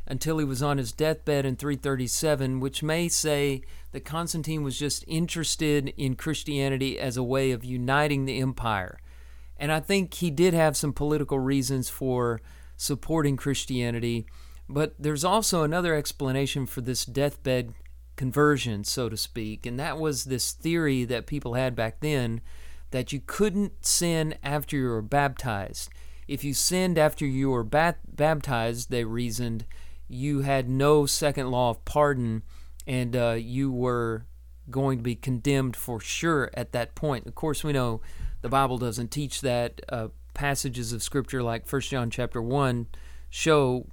until 0.07 0.39
he 0.39 0.45
was 0.45 0.63
on 0.63 0.79
his 0.79 0.93
deathbed 0.93 1.45
in 1.45 1.55
337, 1.55 2.61
which 2.61 2.83
may 2.83 3.09
say 3.09 3.63
that 3.93 4.05
Constantine 4.05 4.63
was 4.63 4.79
just 4.79 5.05
interested 5.07 5.93
in 5.97 6.15
Christianity 6.15 6.99
as 6.99 7.17
a 7.17 7.23
way 7.23 7.51
of 7.51 7.65
uniting 7.65 8.25
the 8.25 8.39
empire. 8.39 8.99
And 9.59 9.71
I 9.71 9.81
think 9.81 10.15
he 10.15 10.31
did 10.31 10.55
have 10.55 10.77
some 10.77 10.93
political 10.93 11.39
reasons 11.39 11.91
for 11.91 12.41
supporting 12.77 13.37
Christianity, 13.37 14.27
but 14.69 14.95
there's 14.99 15.25
also 15.25 15.63
another 15.63 15.95
explanation 15.95 16.65
for 16.65 16.81
this 16.81 17.05
deathbed 17.05 17.75
conversion, 18.17 18.85
so 18.85 19.09
to 19.09 19.17
speak, 19.17 19.67
and 19.67 19.79
that 19.79 19.99
was 19.99 20.25
this 20.25 20.53
theory 20.53 21.05
that 21.05 21.27
people 21.27 21.55
had 21.55 21.75
back 21.77 22.01
then 22.01 22.41
that 22.91 23.13
you 23.13 23.21
couldn't 23.27 23.85
sin 23.85 24.35
after 24.43 24.77
you 24.77 24.89
were 24.89 25.03
baptized. 25.03 25.91
If 26.27 26.45
you 26.45 26.55
sinned 26.55 26.99
after 26.99 27.27
you 27.27 27.51
were 27.51 27.65
bat- 27.65 28.17
baptized, 28.17 28.91
they 28.91 29.05
reasoned, 29.05 29.65
you 30.09 30.41
had 30.41 30.69
no 30.69 31.07
second 31.07 31.51
law 31.51 31.71
of 31.71 31.85
pardon 31.85 32.43
and 32.87 33.15
uh, 33.15 33.37
you 33.39 33.71
were 33.71 34.27
going 34.71 34.99
to 34.99 35.03
be 35.03 35.15
condemned 35.15 35.77
for 35.77 36.01
sure 36.01 36.51
at 36.55 36.73
that 36.73 36.95
point. 36.95 37.27
Of 37.27 37.35
course, 37.35 37.63
we 37.63 37.73
know 37.73 38.01
the 38.43 38.49
Bible 38.49 38.79
doesn't 38.79 39.11
teach 39.11 39.41
that. 39.43 39.81
Uh, 39.89 40.09
passages 40.39 40.93
of 40.93 41.03
Scripture 41.03 41.43
like 41.43 41.67
First 41.67 41.91
John 41.91 42.11
chapter 42.11 42.41
1 42.41 42.87
show, 43.29 43.87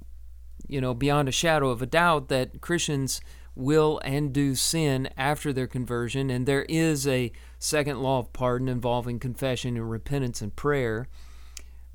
you 0.68 0.80
know, 0.80 0.94
beyond 0.94 1.28
a 1.28 1.32
shadow 1.32 1.70
of 1.70 1.82
a 1.82 1.86
doubt 1.86 2.28
that 2.28 2.60
Christians 2.60 3.20
will 3.56 4.00
and 4.04 4.32
do 4.32 4.54
sin 4.54 5.08
after 5.16 5.52
their 5.52 5.66
conversion, 5.66 6.30
and 6.30 6.46
there 6.46 6.64
is 6.68 7.08
a 7.08 7.32
second 7.58 8.00
law 8.00 8.20
of 8.20 8.32
pardon 8.32 8.68
involving 8.68 9.18
confession 9.18 9.76
and 9.76 9.90
repentance 9.90 10.42
and 10.42 10.54
prayer. 10.54 11.08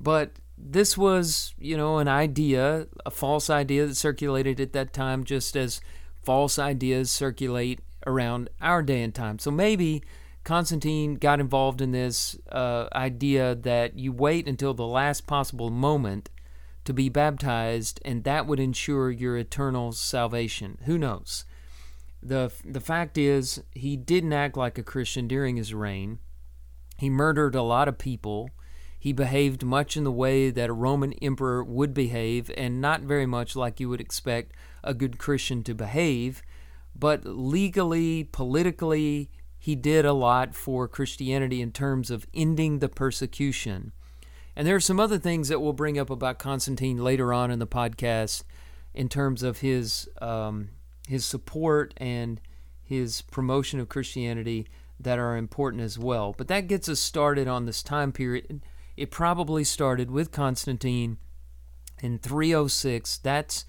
But 0.00 0.32
this 0.58 0.98
was, 0.98 1.54
you 1.58 1.76
know, 1.76 1.98
an 1.98 2.08
idea, 2.08 2.88
a 3.06 3.10
false 3.10 3.48
idea 3.48 3.86
that 3.86 3.94
circulated 3.94 4.60
at 4.60 4.72
that 4.72 4.92
time, 4.92 5.24
just 5.24 5.56
as 5.56 5.80
false 6.22 6.58
ideas 6.58 7.10
circulate 7.10 7.80
around 8.06 8.50
our 8.60 8.82
day 8.82 9.02
and 9.02 9.14
time. 9.14 9.38
So 9.38 9.50
maybe 9.50 10.02
Constantine 10.44 11.14
got 11.14 11.40
involved 11.40 11.80
in 11.80 11.92
this 11.92 12.36
uh, 12.50 12.88
idea 12.92 13.54
that 13.54 13.96
you 13.96 14.12
wait 14.12 14.48
until 14.48 14.74
the 14.74 14.86
last 14.86 15.26
possible 15.26 15.70
moment 15.70 16.28
to 16.84 16.92
be 16.92 17.08
baptized, 17.08 18.00
and 18.04 18.24
that 18.24 18.46
would 18.46 18.58
ensure 18.58 19.10
your 19.10 19.36
eternal 19.36 19.92
salvation. 19.92 20.78
Who 20.84 20.98
knows? 20.98 21.44
The, 22.22 22.52
the 22.64 22.80
fact 22.80 23.18
is, 23.18 23.62
he 23.72 23.96
didn't 23.96 24.32
act 24.32 24.56
like 24.56 24.78
a 24.78 24.82
Christian 24.82 25.26
during 25.26 25.56
his 25.56 25.74
reign. 25.74 26.20
He 26.98 27.10
murdered 27.10 27.54
a 27.54 27.62
lot 27.62 27.88
of 27.88 27.98
people. 27.98 28.50
He 28.96 29.12
behaved 29.12 29.64
much 29.64 29.96
in 29.96 30.04
the 30.04 30.12
way 30.12 30.50
that 30.50 30.70
a 30.70 30.72
Roman 30.72 31.12
emperor 31.14 31.64
would 31.64 31.92
behave, 31.92 32.50
and 32.56 32.80
not 32.80 33.00
very 33.00 33.26
much 33.26 33.56
like 33.56 33.80
you 33.80 33.88
would 33.88 34.00
expect 34.00 34.52
a 34.84 34.94
good 34.94 35.18
Christian 35.18 35.64
to 35.64 35.74
behave. 35.74 36.42
But 36.94 37.24
legally, 37.24 38.22
politically, 38.22 39.30
he 39.58 39.74
did 39.74 40.04
a 40.04 40.12
lot 40.12 40.54
for 40.54 40.86
Christianity 40.86 41.60
in 41.60 41.72
terms 41.72 42.10
of 42.10 42.26
ending 42.32 42.78
the 42.78 42.88
persecution. 42.88 43.92
And 44.54 44.68
there 44.68 44.76
are 44.76 44.80
some 44.80 45.00
other 45.00 45.18
things 45.18 45.48
that 45.48 45.60
we'll 45.60 45.72
bring 45.72 45.98
up 45.98 46.10
about 46.10 46.38
Constantine 46.38 46.98
later 46.98 47.32
on 47.32 47.50
in 47.50 47.58
the 47.58 47.66
podcast 47.66 48.44
in 48.94 49.08
terms 49.08 49.42
of 49.42 49.58
his 49.58 50.08
um, 50.20 50.68
his 51.12 51.26
support 51.26 51.92
and 51.98 52.40
his 52.82 53.20
promotion 53.20 53.78
of 53.78 53.90
Christianity 53.90 54.66
that 54.98 55.18
are 55.18 55.36
important 55.36 55.82
as 55.82 55.98
well. 55.98 56.34
But 56.36 56.48
that 56.48 56.68
gets 56.68 56.88
us 56.88 57.00
started 57.00 57.46
on 57.46 57.66
this 57.66 57.82
time 57.82 58.12
period. 58.12 58.62
It 58.96 59.10
probably 59.10 59.62
started 59.62 60.10
with 60.10 60.32
Constantine 60.32 61.18
in 62.00 62.18
306. 62.18 63.18
That's 63.18 63.66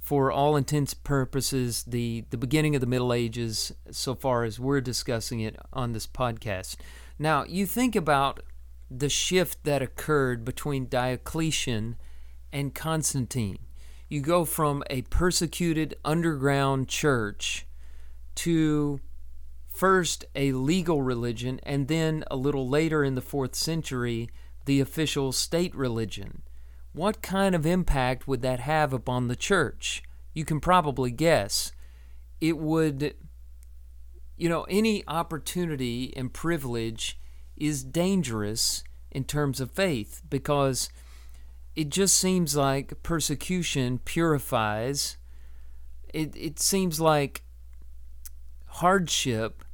for 0.00 0.32
all 0.32 0.56
intents 0.56 0.92
purposes 0.92 1.84
the, 1.84 2.24
the 2.30 2.36
beginning 2.36 2.74
of 2.74 2.80
the 2.80 2.88
Middle 2.88 3.12
Ages 3.12 3.72
so 3.92 4.16
far 4.16 4.42
as 4.42 4.58
we're 4.58 4.80
discussing 4.80 5.38
it 5.38 5.56
on 5.72 5.92
this 5.92 6.08
podcast. 6.08 6.74
Now, 7.20 7.44
you 7.44 7.66
think 7.66 7.94
about 7.94 8.40
the 8.90 9.08
shift 9.08 9.62
that 9.62 9.80
occurred 9.80 10.44
between 10.44 10.88
Diocletian 10.88 11.94
and 12.52 12.74
Constantine 12.74 13.58
you 14.10 14.20
go 14.20 14.44
from 14.44 14.82
a 14.90 15.02
persecuted 15.02 15.94
underground 16.04 16.88
church 16.88 17.64
to 18.34 19.00
first 19.68 20.24
a 20.34 20.52
legal 20.52 21.00
religion 21.00 21.60
and 21.62 21.86
then 21.86 22.24
a 22.28 22.36
little 22.36 22.68
later 22.68 23.04
in 23.04 23.14
the 23.14 23.22
fourth 23.22 23.54
century 23.54 24.28
the 24.66 24.80
official 24.80 25.32
state 25.32 25.74
religion. 25.74 26.42
What 26.92 27.22
kind 27.22 27.54
of 27.54 27.64
impact 27.64 28.26
would 28.26 28.42
that 28.42 28.60
have 28.60 28.92
upon 28.92 29.28
the 29.28 29.36
church? 29.36 30.02
You 30.34 30.44
can 30.44 30.58
probably 30.58 31.12
guess. 31.12 31.70
It 32.40 32.58
would, 32.58 33.14
you 34.36 34.48
know, 34.48 34.64
any 34.64 35.04
opportunity 35.06 36.12
and 36.16 36.32
privilege 36.32 37.16
is 37.56 37.84
dangerous 37.84 38.82
in 39.12 39.22
terms 39.22 39.60
of 39.60 39.70
faith 39.70 40.22
because 40.28 40.88
it 41.76 41.88
just 41.88 42.16
seems 42.16 42.56
like 42.56 43.02
persecution 43.02 43.98
purifies. 44.04 45.16
It, 46.12 46.34
it 46.36 46.58
seems 46.58 47.00
like 47.00 47.42
hardship 48.66 49.64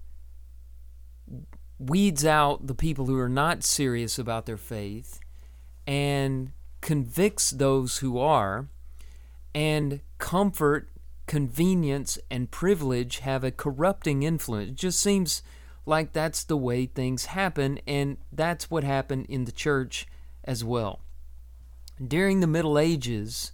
weeds 1.78 2.24
out 2.24 2.66
the 2.66 2.74
people 2.74 3.06
who 3.06 3.18
are 3.18 3.28
not 3.28 3.62
serious 3.62 4.18
about 4.18 4.46
their 4.46 4.56
faith 4.56 5.20
and 5.86 6.52
convicts 6.80 7.50
those 7.50 7.98
who 7.98 8.18
are, 8.18 8.68
and 9.54 10.00
comfort, 10.18 10.88
convenience, 11.26 12.18
and 12.30 12.50
privilege 12.50 13.18
have 13.18 13.42
a 13.42 13.50
corrupting 13.50 14.22
influence. 14.22 14.70
It 14.70 14.76
just 14.76 15.00
seems 15.00 15.42
like 15.84 16.12
that's 16.12 16.44
the 16.44 16.56
way 16.56 16.86
things 16.86 17.26
happen, 17.26 17.80
and 17.86 18.18
that's 18.32 18.70
what 18.70 18.84
happened 18.84 19.26
in 19.28 19.44
the 19.44 19.52
church 19.52 20.06
as 20.44 20.64
well. 20.64 21.00
During 22.04 22.40
the 22.40 22.46
Middle 22.46 22.78
Ages, 22.78 23.52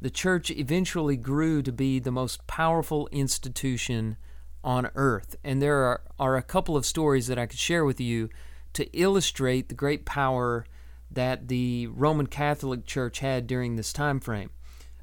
the 0.00 0.10
church 0.10 0.50
eventually 0.50 1.16
grew 1.16 1.60
to 1.62 1.72
be 1.72 1.98
the 1.98 2.12
most 2.12 2.46
powerful 2.46 3.08
institution 3.10 4.16
on 4.62 4.90
earth. 4.94 5.34
And 5.42 5.60
there 5.60 5.78
are, 5.78 6.02
are 6.18 6.36
a 6.36 6.42
couple 6.42 6.76
of 6.76 6.86
stories 6.86 7.26
that 7.26 7.38
I 7.38 7.46
could 7.46 7.58
share 7.58 7.84
with 7.84 8.00
you 8.00 8.28
to 8.74 8.86
illustrate 8.96 9.68
the 9.68 9.74
great 9.74 10.04
power 10.04 10.64
that 11.10 11.48
the 11.48 11.88
Roman 11.88 12.26
Catholic 12.26 12.86
Church 12.86 13.18
had 13.18 13.48
during 13.48 13.74
this 13.74 13.92
time 13.92 14.20
frame. 14.20 14.50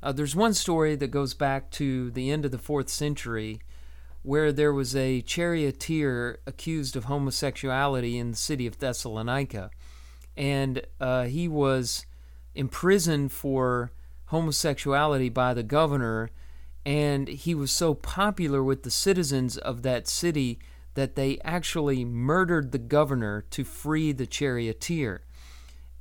Uh, 0.02 0.14
there's 0.14 0.36
one 0.36 0.54
story 0.54 0.96
that 0.96 1.12
goes 1.12 1.34
back 1.34 1.70
to 1.72 2.10
the 2.12 2.32
end 2.32 2.46
of 2.46 2.52
the 2.52 2.58
fourth 2.58 2.88
century 2.88 3.60
where 4.24 4.54
there 4.54 4.74
was 4.74 4.96
a 4.96 5.22
charioteer 5.22 6.40
accused 6.46 6.96
of 6.96 7.06
homosexuality 7.06 8.18
in 8.18 8.32
the 8.32 8.38
city 8.38 8.66
of 8.66 8.80
Thessalonica. 8.80 9.72
And 10.38 10.82
uh, 11.02 11.26
he 11.26 11.48
was 11.48 12.06
imprisoned 12.58 13.32
for 13.32 13.92
homosexuality 14.26 15.30
by 15.30 15.54
the 15.54 15.64
governor, 15.64 16.30
and 16.86 17.28
he 17.28 17.54
was 17.54 17.72
so 17.72 17.94
popular 17.94 18.64
with 18.64 18.84
the 18.84 18.92
citizens 18.92 19.58
of 19.58 19.84
that 19.84 20.08
city 20.08 20.60
that 20.96 21.16
they 21.16 21.38
actually 21.44 22.04
murdered 22.04 22.72
the 22.72 22.80
governor 22.80 23.46
to 23.52 23.64
free 23.64 24.12
the 24.12 24.26
charioteer. 24.26 25.22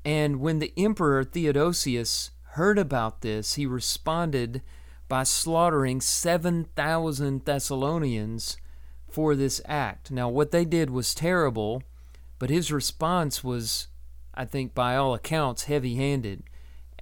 And 0.05 0.41
when 0.41 0.59
the 0.59 0.73
emperor 0.77 1.23
Theodosius 1.25 2.31
heard 2.53 2.79
about 2.79 3.21
this, 3.21 3.55
he 3.55 3.67
responded 3.67 4.63
by 5.09 5.25
slaughtering 5.25 6.01
7,000 6.01 7.45
Thessalonians 7.45 8.57
for 9.09 9.35
this 9.35 9.61
act. 9.67 10.11
Now, 10.11 10.29
what 10.29 10.51
they 10.51 10.65
did 10.65 10.91
was 10.91 11.15
terrible, 11.15 11.83
but 12.39 12.51
his 12.51 12.73
response 12.73 13.45
was, 13.45 13.89
I 14.37 14.45
think, 14.45 14.75
by 14.75 14.97
all 14.97 15.15
accounts, 15.15 15.65
heavy 15.65 15.97
handed. 15.97 16.45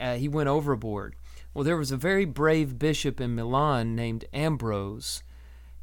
Uh, 0.01 0.15
he 0.17 0.29
went 0.29 0.49
overboard. 0.49 1.17
Well, 1.53 1.65
there 1.65 1.77
was 1.77 1.91
a 1.91 1.97
very 1.97 2.25
brave 2.25 2.79
bishop 2.79 3.21
in 3.21 3.35
Milan 3.35 3.95
named 3.95 4.25
Ambrose, 4.33 5.23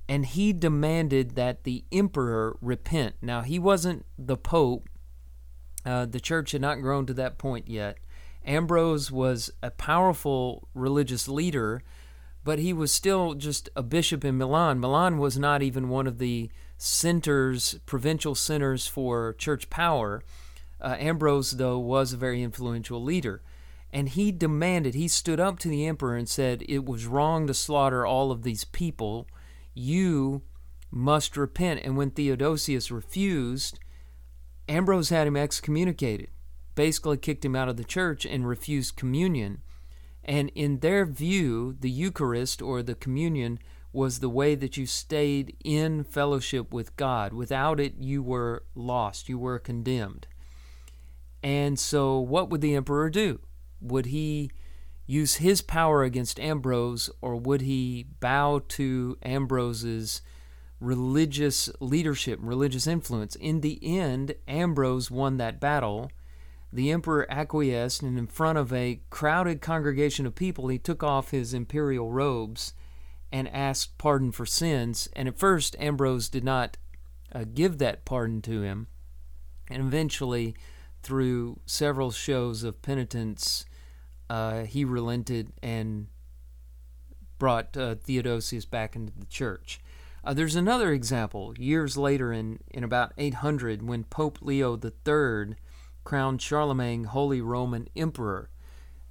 and 0.08 0.25
he 0.25 0.51
demanded 0.53 1.36
that 1.36 1.63
the 1.63 1.86
emperor 1.91 2.58
repent. 2.62 3.15
Now, 3.22 3.41
he 3.41 3.58
wasn't 3.58 4.05
the 4.17 4.38
pope, 4.38 4.89
uh, 5.86 6.05
the 6.05 6.20
church 6.20 6.51
had 6.51 6.62
not 6.62 6.81
grown 6.81 7.05
to 7.05 7.13
that 7.13 7.38
point 7.38 7.67
yet. 7.67 7.98
Ambrose 8.46 9.12
was 9.12 9.51
a 9.62 9.72
powerful 9.72 10.67
religious 10.74 11.27
leader, 11.27 11.81
but 12.43 12.60
he 12.60 12.74
was 12.74 12.91
still 12.91 13.34
just 13.34 13.70
a 13.75 13.84
bishop 13.84 14.25
in 14.25 14.38
Milan. 14.38 14.79
Milan 14.79 15.17
was 15.17 15.38
not 15.38 15.62
even 15.62 15.89
one 15.89 16.08
of 16.08 16.17
the 16.17 16.50
centers, 16.77 17.79
provincial 17.86 18.34
centers 18.34 18.88
for 18.88 19.34
church 19.34 19.70
power. 19.70 20.24
Uh, 20.82 20.96
Ambrose, 21.00 21.52
though, 21.52 21.78
was 21.78 22.12
a 22.12 22.18
very 22.18 22.42
influential 22.42 23.02
leader. 23.02 23.42
And 23.94 24.10
he 24.10 24.32
demanded, 24.32 24.96
he 24.96 25.08
stood 25.08 25.40
up 25.40 25.60
to 25.60 25.68
the 25.68 25.86
emperor 25.86 26.16
and 26.16 26.28
said, 26.28 26.64
It 26.68 26.86
was 26.86 27.06
wrong 27.06 27.46
to 27.48 27.54
slaughter 27.54 28.06
all 28.06 28.32
of 28.32 28.44
these 28.44 28.64
people. 28.64 29.28
You 29.74 30.44
must 30.90 31.38
repent. 31.38 31.82
And 31.84 31.98
when 31.98 32.12
Theodosius 32.12 32.90
refused, 32.90 33.80
Ambrose 34.70 35.10
had 35.10 35.28
him 35.28 35.36
excommunicated, 35.36 36.30
basically 36.76 37.18
kicked 37.18 37.44
him 37.44 37.56
out 37.56 37.70
of 37.70 37.78
the 37.78 37.84
church 37.84 38.26
and 38.26 38.48
refused 38.48 38.96
communion. 38.96 39.62
And 40.24 40.52
in 40.56 40.80
their 40.80 41.06
view, 41.06 41.76
the 41.80 41.90
Eucharist 41.90 42.62
or 42.62 42.82
the 42.82 42.96
communion 42.96 43.60
was 43.94 44.20
the 44.20 44.30
way 44.30 44.56
that 44.56 44.78
you 44.78 44.86
stayed 44.86 45.58
in 45.66 46.06
fellowship 46.06 46.74
with 46.74 46.96
God. 46.96 47.34
Without 47.34 47.80
it, 47.80 47.96
you 48.00 48.24
were 48.24 48.64
lost, 48.74 49.28
you 49.28 49.38
were 49.38 49.60
condemned. 49.60 50.28
And 51.44 51.80
so, 51.80 52.20
what 52.20 52.50
would 52.50 52.62
the 52.62 52.76
emperor 52.76 53.10
do? 53.10 53.40
Would 53.80 54.08
he 54.08 54.52
use 55.06 55.36
his 55.36 55.62
power 55.62 56.04
against 56.04 56.40
Ambrose, 56.40 57.10
or 57.22 57.36
would 57.36 57.62
he 57.62 58.06
bow 58.20 58.60
to 58.70 59.18
Ambrose's 59.24 60.22
religious 60.80 61.70
leadership, 61.80 62.40
religious 62.42 62.88
influence? 62.88 63.36
In 63.36 63.62
the 63.62 63.80
end, 63.84 64.36
Ambrose 64.48 65.10
won 65.10 65.38
that 65.38 65.60
battle 65.60 66.12
the 66.74 66.92
emperor 66.92 67.30
acquiesced, 67.30 68.02
and 68.02 68.18
in 68.18 68.28
front 68.28 68.58
of 68.58 68.72
a 68.72 69.02
crowded 69.10 69.62
congregation 69.62 70.26
of 70.26 70.36
people, 70.36 70.70
he 70.70 70.80
took 70.80 71.04
off 71.04 71.32
his 71.32 71.54
imperial 71.54 72.12
robes 72.12 72.74
and 73.32 73.50
asked 73.50 73.98
pardon 73.98 74.32
for 74.32 74.46
sins. 74.46 75.10
And 75.14 75.28
at 75.28 75.38
first, 75.38 75.76
Ambrose 75.80 76.30
did 76.30 76.44
not 76.44 76.78
uh, 77.34 77.44
give 77.54 77.78
that 77.80 78.06
pardon 78.06 78.42
to 78.44 78.62
him. 78.62 78.88
And 79.70 79.82
eventually, 79.82 80.56
through 81.03 81.60
several 81.65 82.12
shows 82.12 82.63
of 82.63 82.81
penitence, 82.81 83.65
uh, 84.29 84.63
he 84.63 84.86
relented 84.86 85.51
and 85.62 86.08
brought 87.38 87.75
uh, 87.75 87.96
Theodosius 87.96 88.65
back 88.65 88.96
into 88.96 89.13
the 89.17 89.25
church. 89.25 89.79
Uh, 90.24 90.34
there's 90.34 90.55
another 90.55 90.91
example 90.91 91.53
years 91.58 91.98
later 91.98 92.31
in, 92.31 92.60
in 92.70 92.84
about 92.84 93.13
800 93.17 93.81
when 93.81 94.03
Pope 94.03 94.38
Leo 94.41 94.77
III 94.77 95.55
crowned 96.03 96.41
Charlemagne 96.41 97.05
Holy 97.05 97.41
Roman 97.41 97.88
Emperor. 97.96 98.50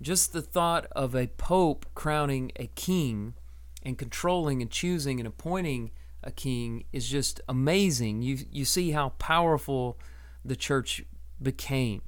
Just 0.01 0.33
the 0.33 0.43
thought 0.43 0.87
of 0.93 1.15
a 1.15 1.27
pope 1.27 1.87
crowning 1.95 2.53
a 2.57 2.69
king 2.69 3.35
and 3.83 3.99
controlling 3.99 4.63
and 4.63 4.71
choosing 4.71 5.19
and 5.21 5.27
appointing 5.27 5.91
a 6.23 6.31
king 6.31 6.85
is 6.93 7.09
just 7.09 7.41
amazing. 7.49 8.23
You, 8.23 8.39
you 8.51 8.65
see 8.65 8.93
how 8.93 9.11
powerful 9.19 9.99
the 10.45 10.57
church 10.57 11.05
became. 11.43 12.03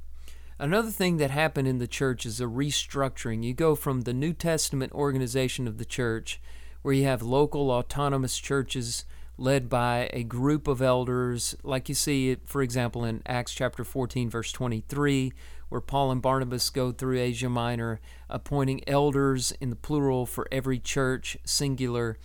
Another 0.58 0.90
thing 0.90 1.16
that 1.16 1.30
happened 1.30 1.66
in 1.66 1.78
the 1.78 1.88
church 1.88 2.24
is 2.24 2.40
a 2.40 2.44
restructuring. 2.44 3.42
You 3.42 3.54
go 3.54 3.74
from 3.74 4.02
the 4.02 4.12
New 4.12 4.32
Testament 4.32 4.92
organization 4.92 5.66
of 5.66 5.78
the 5.78 5.84
church, 5.84 6.40
where 6.82 6.94
you 6.94 7.04
have 7.04 7.22
local 7.22 7.70
autonomous 7.70 8.38
churches 8.38 9.04
led 9.36 9.68
by 9.68 10.08
a 10.12 10.22
group 10.22 10.68
of 10.68 10.82
elders, 10.82 11.56
like 11.62 11.88
you 11.88 11.94
see 11.94 12.30
it, 12.30 12.42
for 12.46 12.62
example, 12.62 13.04
in 13.04 13.22
Acts 13.26 13.52
chapter 13.52 13.82
14, 13.82 14.30
verse 14.30 14.52
23, 14.52 15.32
where 15.68 15.80
Paul 15.80 16.12
and 16.12 16.22
Barnabas 16.22 16.70
go 16.70 16.92
through 16.92 17.18
Asia 17.18 17.48
Minor, 17.48 18.00
appointing 18.28 18.86
elders 18.86 19.52
in 19.60 19.70
the 19.70 19.76
plural 19.76 20.26
for 20.26 20.46
every 20.52 20.78
church, 20.78 21.36
singular. 21.44 22.18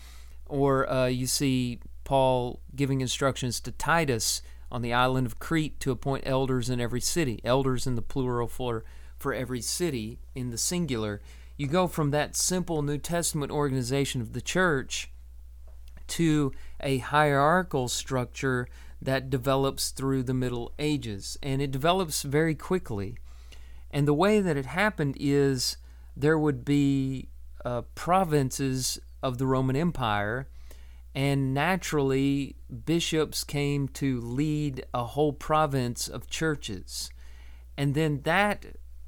Or 0.46 0.88
uh, 0.88 1.08
you 1.08 1.28
see 1.28 1.80
Paul 2.04 2.60
giving 2.76 3.02
instructions 3.02 3.60
to 3.62 3.72
Titus 3.72 4.42
on 4.72 4.82
the 4.82 4.94
island 4.94 5.28
of 5.28 5.40
Crete 5.40 5.80
to 5.82 5.92
appoint 5.92 6.28
elders 6.28 6.70
in 6.70 6.80
every 6.80 7.02
city, 7.02 7.40
elders 7.44 7.88
in 7.88 7.96
the 7.96 8.02
plural 8.02 8.48
for, 8.48 8.84
for 9.18 9.34
every 9.34 9.62
city 9.62 10.20
in 10.36 10.50
the 10.50 10.58
singular. 10.58 11.22
You 11.56 11.68
go 11.68 11.88
from 11.88 12.12
that 12.12 12.36
simple 12.36 12.82
New 12.82 12.98
Testament 12.98 13.52
organization 13.52 14.22
of 14.22 14.34
the 14.34 14.42
church 14.42 15.12
to 16.08 16.52
a 16.80 17.00
hierarchical 17.00 17.88
structure 17.88 18.68
that 19.02 19.30
develops 19.30 19.90
through 19.90 20.24
the 20.24 20.34
Middle 20.34 20.74
Ages. 20.80 21.38
And 21.44 21.62
it 21.62 21.72
develops 21.72 22.24
very 22.24 22.56
quickly. 22.56 23.18
And 23.92 24.08
the 24.08 24.14
way 24.14 24.42
that 24.42 24.58
it 24.58 24.66
happened 24.66 25.16
is 25.20 25.78
there 26.16 26.38
would 26.38 26.66
be 26.66 27.30
uh, 27.64 27.84
provinces 27.96 29.00
of 29.22 29.38
the 29.38 29.48
Roman 29.48 29.76
Empire, 29.76 30.48
and 31.18 31.52
naturally, 31.52 32.58
bishops 32.86 33.44
came 33.44 33.88
to 33.88 34.22
lead 34.22 34.86
a 34.94 35.04
whole 35.04 35.34
province 35.34 36.08
of 36.08 36.30
churches. 36.30 37.10
And 37.76 37.96
then 37.96 38.22
that 38.22 38.68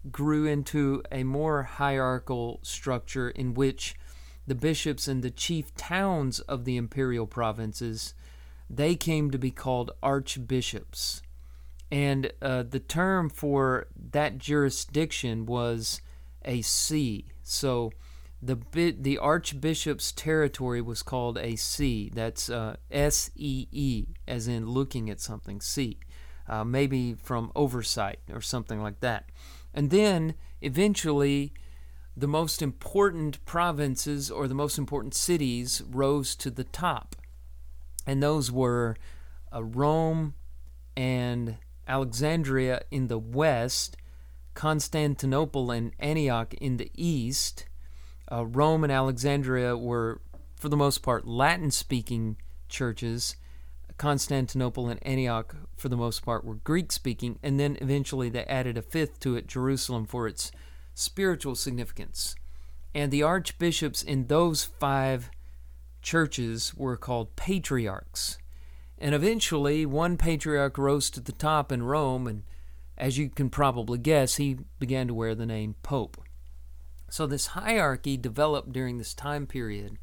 grew 0.10 0.48
into 0.48 1.04
a 1.12 1.24
more 1.24 1.62
hierarchical 1.62 2.62
structure 2.64 3.30
in 3.30 3.54
which 3.54 3.94
the 4.48 4.56
bishops 4.56 5.08
and 5.08 5.22
the 5.22 5.30
chief 5.30 5.76
towns 5.76 6.40
of 6.40 6.66
the 6.66 6.78
imperial 6.78 7.28
provinces, 7.28 8.16
they 8.72 8.96
came 8.96 9.30
to 9.30 9.38
be 9.38 9.52
called 9.52 9.92
archbishops. 10.02 11.22
And 11.92 12.34
uh, 12.42 12.64
the 12.64 12.80
term 12.80 13.30
for 13.30 13.86
that 14.12 14.40
jurisdiction 14.40 15.46
was 15.46 16.02
a 16.44 16.64
see. 16.64 17.26
So 17.44 17.92
the 18.42 18.58
the 19.00 19.18
archbishop's 19.18 20.12
territory 20.12 20.82
was 20.82 21.04
called 21.04 21.38
a 21.38 21.56
see. 21.56 22.10
That's 22.14 22.50
uh, 22.50 22.78
S 22.90 23.32
E 23.36 23.68
E, 23.72 24.08
as 24.28 24.48
in 24.48 24.68
looking 24.68 25.10
at 25.10 25.20
something. 25.20 25.62
See, 25.62 26.00
uh, 26.48 26.64
maybe 26.64 27.16
from 27.16 27.52
oversight 27.56 28.20
or 28.32 28.42
something 28.42 28.82
like 28.82 29.02
that. 29.02 29.30
And 29.74 29.90
then 29.90 30.36
eventually 30.62 31.54
the 32.18 32.28
most 32.28 32.62
important 32.62 33.44
provinces 33.46 34.30
or 34.32 34.48
the 34.48 34.56
most 34.56 34.78
important 34.78 35.14
cities 35.14 35.82
rose 35.88 36.36
to 36.36 36.50
the 36.52 36.64
top. 36.66 37.16
And 38.06 38.22
those 38.22 38.52
were 38.52 38.98
uh, 39.54 39.64
Rome 39.64 40.34
and 40.98 41.58
Alexandria 41.88 42.82
in 42.92 43.08
the 43.08 43.20
west, 43.20 43.96
Constantinople 44.54 45.72
and 45.72 45.94
Antioch 46.00 46.54
in 46.56 46.78
the 46.78 46.92
east. 46.96 47.66
Uh, 48.32 48.46
Rome 48.46 48.84
and 48.84 48.94
Alexandria 48.94 49.76
were, 49.76 50.22
for 50.56 50.70
the 50.70 50.78
most 50.78 51.00
part, 51.00 51.28
Latin 51.28 51.72
speaking 51.72 52.38
churches. 52.68 53.36
Constantinople 53.98 54.88
and 54.88 55.06
Antioch, 55.06 55.56
for 55.76 55.90
the 55.90 55.98
most 55.98 56.24
part, 56.24 56.46
were 56.46 56.56
Greek 56.56 56.92
speaking. 56.92 57.38
And 57.44 57.60
then 57.60 57.78
eventually 57.82 58.30
they 58.30 58.46
added 58.46 58.78
a 58.78 58.82
fifth 58.82 59.20
to 59.22 59.36
it, 59.36 59.48
Jerusalem, 59.48 60.06
for 60.06 60.28
its 60.28 60.52
spiritual 60.94 61.56
significance. 61.56 62.36
And 62.96 63.12
the 63.12 63.24
archbishops 63.24 64.02
in 64.02 64.28
those 64.28 64.64
five 64.64 65.30
churches 66.02 66.74
were 66.76 66.98
called 66.98 67.36
patriarchs. 67.36 68.38
And 68.98 69.16
eventually, 69.16 69.86
one 69.86 70.18
patriarch 70.18 70.78
rose 70.78 71.10
to 71.12 71.22
the 71.22 71.32
top 71.32 71.72
in 71.72 71.84
Rome, 71.84 72.28
and 72.28 72.44
as 72.98 73.18
you 73.18 73.30
can 73.30 73.50
probably 73.50 73.98
guess, 73.98 74.36
he 74.36 74.58
began 74.78 75.08
to 75.08 75.14
wear 75.14 75.36
the 75.36 75.46
name 75.46 75.76
Pope. 75.84 76.22
So, 77.10 77.28
this 77.28 77.48
hierarchy 77.48 78.18
developed 78.18 78.72
during 78.72 78.98
this 78.98 79.14
time 79.14 79.48
period, 79.48 79.98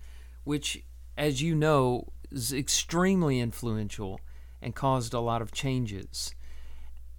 which, 0.45 0.85
as 1.17 1.43
you 1.43 1.55
know, 1.55 2.09
is 2.31 2.53
extremely 2.53 3.41
influential 3.41 4.21
and 4.61 4.75
caused 4.75 5.15
a 5.15 5.21
lot 5.21 5.43
of 5.43 5.53
changes. 5.53 6.35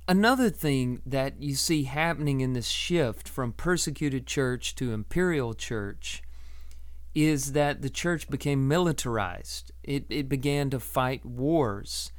Another 0.07 0.49
thing 0.49 1.01
that 1.05 1.41
you 1.41 1.55
see 1.55 1.83
happening 1.83 2.39
in 2.39 2.53
this 2.53 2.69
shift 2.69 3.27
from 3.27 3.51
persecuted 3.51 4.25
church 4.25 4.73
to 4.75 4.93
imperial 4.93 5.53
church 5.53 6.23
is 7.13 7.53
that 7.53 7.81
the 7.81 7.89
church 7.89 8.29
became 8.29 8.67
militarized. 8.67 9.71
It, 9.83 10.05
it 10.09 10.29
began 10.29 10.69
to 10.69 10.79
fight 10.79 11.25
wars. 11.25 12.11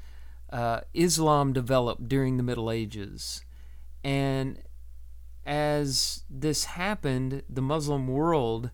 Uh, 0.50 0.80
Islam 0.92 1.52
developed 1.52 2.08
during 2.08 2.36
the 2.36 2.42
Middle 2.42 2.70
Ages. 2.70 3.44
And 4.02 4.60
as 5.48 6.24
this 6.28 6.66
happened, 6.66 7.42
the 7.48 7.62
Muslim 7.62 8.06
world 8.06 8.70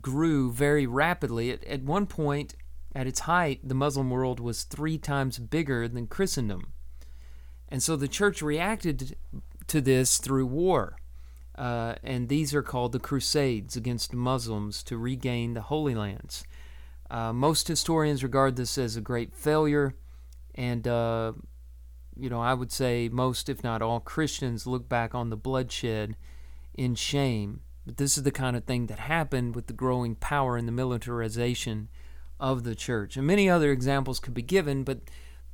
grew 0.00 0.50
very 0.50 0.84
rapidly. 0.84 1.52
At, 1.52 1.62
at 1.64 1.82
one 1.84 2.06
point, 2.06 2.56
at 2.96 3.06
its 3.06 3.20
height, 3.20 3.60
the 3.62 3.76
Muslim 3.76 4.10
world 4.10 4.40
was 4.40 4.64
three 4.64 4.98
times 4.98 5.38
bigger 5.38 5.86
than 5.86 6.08
Christendom. 6.08 6.72
And 7.68 7.80
so 7.80 7.94
the 7.94 8.08
church 8.08 8.42
reacted 8.42 9.16
to 9.68 9.80
this 9.80 10.18
through 10.18 10.46
war. 10.46 10.96
Uh, 11.56 11.94
and 12.02 12.28
these 12.28 12.52
are 12.52 12.62
called 12.62 12.90
the 12.90 12.98
Crusades 12.98 13.76
against 13.76 14.12
Muslims 14.12 14.82
to 14.82 14.98
regain 14.98 15.54
the 15.54 15.62
Holy 15.62 15.94
Lands. 15.94 16.44
Uh, 17.08 17.32
most 17.32 17.68
historians 17.68 18.24
regard 18.24 18.56
this 18.56 18.76
as 18.76 18.96
a 18.96 19.00
great 19.00 19.32
failure, 19.32 19.94
and 20.56 20.88
uh, 20.88 21.32
you 22.16 22.30
know 22.30 22.40
I 22.40 22.54
would 22.54 22.72
say 22.72 23.08
most, 23.08 23.48
if 23.48 23.62
not 23.62 23.82
all, 23.82 24.00
Christians 24.00 24.66
look 24.66 24.88
back 24.88 25.14
on 25.14 25.30
the 25.30 25.36
bloodshed 25.36 26.16
in 26.74 26.94
shame. 26.94 27.60
But 27.84 27.98
this 27.98 28.16
is 28.16 28.24
the 28.24 28.32
kind 28.32 28.56
of 28.56 28.64
thing 28.64 28.86
that 28.86 28.98
happened 28.98 29.54
with 29.54 29.68
the 29.68 29.72
growing 29.72 30.16
power 30.16 30.56
and 30.56 30.66
the 30.66 30.72
militarization 30.72 31.88
of 32.40 32.64
the 32.64 32.74
church. 32.74 33.16
And 33.16 33.26
many 33.26 33.48
other 33.48 33.70
examples 33.70 34.18
could 34.18 34.34
be 34.34 34.42
given, 34.42 34.82
but 34.82 35.02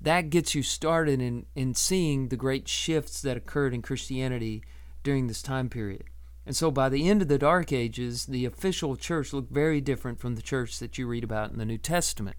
that 0.01 0.31
gets 0.31 0.55
you 0.55 0.63
started 0.63 1.21
in, 1.21 1.47
in 1.55 1.75
seeing 1.75 2.29
the 2.29 2.37
great 2.37 2.67
shifts 2.69 3.21
that 3.23 3.37
occurred 3.37 3.75
in 3.75 3.83
Christianity 3.83 4.63
during 5.03 5.27
this 5.27 5.43
time 5.43 5.69
period. 5.69 6.05
And 6.45 6.57
so 6.57 6.71
by 6.71 6.89
the 6.89 7.09
end 7.09 7.23
of 7.23 7.29
the 7.29 7.39
Dark 7.39 7.73
Ages, 7.73 8.27
the 8.27 8.45
official 8.45 8.97
church 8.97 9.33
looked 9.33 9.53
very 9.53 9.81
different 9.81 10.19
from 10.19 10.35
the 10.35 10.43
church 10.43 10.79
that 10.81 10.99
you 10.99 11.07
read 11.07 11.23
about 11.23 11.53
in 11.53 11.59
the 11.59 11.65
New 11.65 11.79
Testament. 11.79 12.37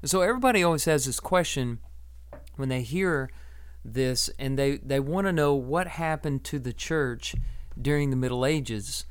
And 0.00 0.10
so 0.10 0.22
everybody 0.22 0.62
always 0.62 0.86
has 0.86 1.04
this 1.04 1.20
question 1.20 1.80
when 2.56 2.70
they 2.70 2.82
hear 2.82 3.30
this 3.84 4.30
and 4.38 4.58
they, 4.58 4.78
they 4.78 5.00
want 5.00 5.26
to 5.26 5.32
know 5.32 5.54
what 5.54 5.86
happened 5.86 6.44
to 6.44 6.58
the 6.58 6.72
church 6.72 7.34
during 7.80 8.10
the 8.10 8.16
Middle 8.16 8.46
Ages. 8.46 9.04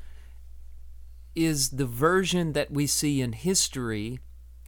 Is 1.35 1.71
the 1.71 1.85
version 1.85 2.53
that 2.53 2.71
we 2.71 2.87
see 2.87 3.21
in 3.21 3.33
history 3.33 4.19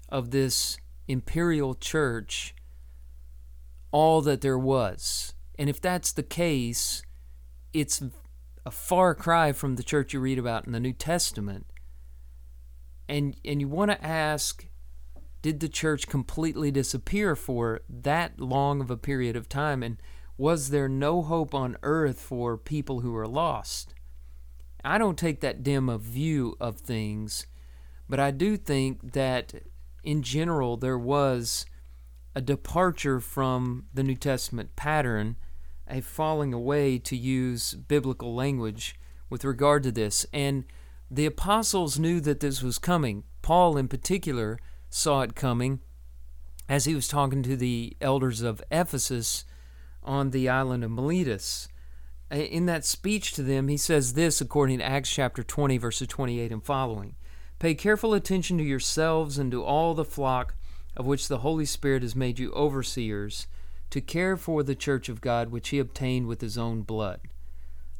of 0.09 0.31
this 0.31 0.77
imperial 1.07 1.75
church 1.75 2.55
all 3.91 4.21
that 4.21 4.41
there 4.41 4.57
was? 4.57 5.33
And 5.57 5.69
if 5.69 5.79
that's 5.79 6.11
the 6.11 6.23
case, 6.23 7.01
it's 7.73 8.01
a 8.65 8.71
far 8.71 9.13
cry 9.13 9.51
from 9.51 9.75
the 9.75 9.83
church 9.83 10.13
you 10.13 10.19
read 10.19 10.39
about 10.39 10.65
in 10.65 10.71
the 10.71 10.79
New 10.79 10.93
Testament. 10.93 11.67
And 13.07 13.35
and 13.45 13.61
you 13.61 13.67
want 13.67 13.91
to 13.91 14.03
ask 14.03 14.65
did 15.45 15.60
the 15.60 15.69
church 15.69 16.08
completely 16.08 16.71
disappear 16.71 17.36
for 17.36 17.81
that 17.88 18.39
long 18.39 18.81
of 18.81 18.89
a 18.89 18.97
period 18.97 19.36
of 19.36 19.47
time 19.47 19.84
and 19.84 20.01
was 20.39 20.71
there 20.71 20.89
no 20.89 21.21
hope 21.21 21.53
on 21.53 21.77
earth 21.84 22.19
for 22.19 22.58
people 22.58 23.01
who 23.01 23.15
are 23.15 23.27
lost? 23.27 23.93
I 24.84 24.97
don't 24.97 25.19
take 25.19 25.41
that 25.41 25.62
dim 25.62 25.88
a 25.88 25.99
view 25.99 26.58
of 26.60 26.79
things, 26.79 27.45
but 28.10 28.19
I 28.19 28.31
do 28.31 28.58
think 28.58 29.13
that 29.13 29.53
in 30.03 30.23
general 30.23 30.77
there 30.77 30.97
was 30.97 31.67
a 32.34 32.41
departure 32.41 33.19
from 33.19 33.86
the 33.93 34.01
New 34.01 34.15
Testament 34.15 34.75
pattern 34.75 35.36
a 35.88 36.01
falling 36.01 36.55
away, 36.55 36.97
to 36.97 37.15
use 37.15 37.75
biblical 37.75 38.34
language, 38.34 38.99
with 39.29 39.45
regard 39.45 39.84
to 39.84 39.91
this. 39.91 40.25
And 40.34 40.63
the 41.12 41.27
apostles 41.27 41.99
knew 41.99 42.19
that 42.21 42.39
this 42.39 42.63
was 42.63 42.79
coming. 42.79 43.25
Paul, 43.43 43.77
in 43.77 43.88
particular, 43.88 44.58
saw 44.95 45.21
it 45.21 45.36
coming 45.36 45.81
as 46.69 46.86
he 46.86 46.95
was 46.95 47.10
talking 47.10 47.43
to 47.43 47.58
the 47.58 47.95
elders 47.99 48.41
of 48.41 48.63
Ephesus 48.71 49.43
on 50.01 50.31
the 50.31 50.47
island 50.47 50.86
of 50.86 50.91
Miletus. 50.91 51.67
In 52.31 52.65
that 52.67 52.86
speech 52.86 53.34
to 53.34 53.43
them, 53.43 53.67
he 53.67 53.75
says 53.75 54.13
this 54.13 54.39
according 54.39 54.77
to 54.79 54.86
Acts 54.86 55.12
chapter 55.12 55.43
20, 55.43 55.77
verses 55.77 56.08
28 56.08 56.49
and 56.49 56.63
following 56.63 57.15
Pay 57.60 57.75
careful 57.75 58.13
attention 58.13 58.58
to 58.58 58.63
yourselves 58.63 59.38
and 59.38 59.51
to 59.51 59.63
all 59.63 59.93
the 59.93 60.05
flock 60.05 60.55
of 60.95 61.05
which 61.05 61.27
the 61.27 61.39
Holy 61.39 61.65
Spirit 61.65 62.01
has 62.01 62.15
made 62.15 62.39
you 62.39 62.53
overseers 62.53 63.47
to 63.89 63.99
care 63.99 64.38
for 64.38 64.63
the 64.63 64.75
church 64.75 65.10
of 65.10 65.19
God 65.19 65.51
which 65.51 65.69
he 65.69 65.79
obtained 65.79 66.27
with 66.27 66.39
his 66.39 66.58
own 66.58 66.84
blood. 66.84 67.19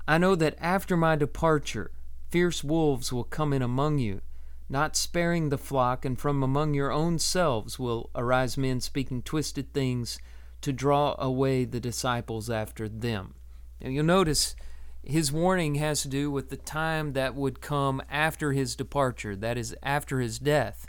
I 0.08 0.17
know 0.17 0.36
that 0.36 0.55
after 0.62 0.95
my 0.95 1.17
departure, 1.17 1.91
fierce 2.29 2.63
wolves 2.63 3.12
will 3.12 3.25
come 3.25 3.51
in 3.51 3.62
among 3.62 3.99
you, 3.99 4.21
not 4.69 4.95
sparing 4.95 5.49
the 5.49 5.58
flock, 5.58 6.06
and 6.06 6.19
from 6.19 6.41
among 6.41 6.73
your 6.73 6.91
own 6.91 7.19
selves 7.19 7.78
will 7.78 8.10
arise 8.15 8.58
men 8.58 8.82
speaking 8.82 9.21
twisted 9.21 9.73
things 9.73 10.19
to 10.62 10.73
draw 10.73 11.15
away 11.19 11.65
the 11.65 11.80
disciples 11.80 12.49
after 12.49 12.89
them. 12.89 13.36
Now 13.82 13.89
you'll 13.89 14.06
notice 14.06 14.56
his 15.04 15.32
warning 15.32 15.75
has 15.75 16.01
to 16.01 16.08
do 16.08 16.32
with 16.32 16.49
the 16.49 16.58
time 16.58 17.13
that 17.13 17.36
would 17.36 17.62
come 17.62 18.01
after 18.10 18.54
his 18.54 18.75
departure, 18.75 19.36
that 19.36 19.58
is, 19.58 19.75
after 19.84 20.19
his 20.19 20.39
death. 20.39 20.88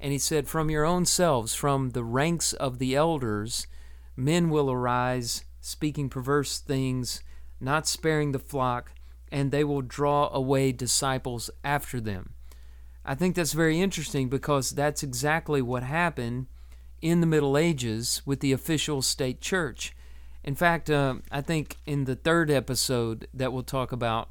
And 0.00 0.12
he 0.12 0.18
said, 0.18 0.48
From 0.48 0.70
your 0.70 0.84
own 0.84 1.06
selves, 1.06 1.54
from 1.54 1.90
the 1.90 2.02
ranks 2.02 2.52
of 2.52 2.78
the 2.78 2.96
elders, 2.96 3.68
Men 4.16 4.48
will 4.50 4.70
arise, 4.70 5.44
speaking 5.60 6.08
perverse 6.08 6.58
things, 6.58 7.22
not 7.60 7.86
sparing 7.86 8.32
the 8.32 8.38
flock, 8.38 8.92
and 9.32 9.50
they 9.50 9.64
will 9.64 9.82
draw 9.82 10.28
away 10.32 10.70
disciples 10.70 11.50
after 11.64 12.00
them. 12.00 12.33
I 13.04 13.14
think 13.14 13.34
that's 13.34 13.52
very 13.52 13.80
interesting 13.80 14.28
because 14.28 14.70
that's 14.70 15.02
exactly 15.02 15.60
what 15.60 15.82
happened 15.82 16.46
in 17.02 17.20
the 17.20 17.26
Middle 17.26 17.58
Ages 17.58 18.22
with 18.24 18.40
the 18.40 18.52
official 18.52 19.02
state 19.02 19.40
church. 19.40 19.94
In 20.42 20.54
fact, 20.54 20.88
uh, 20.88 21.16
I 21.30 21.40
think 21.40 21.76
in 21.86 22.04
the 22.04 22.16
third 22.16 22.50
episode 22.50 23.28
that 23.34 23.52
we'll 23.52 23.62
talk 23.62 23.92
about, 23.92 24.30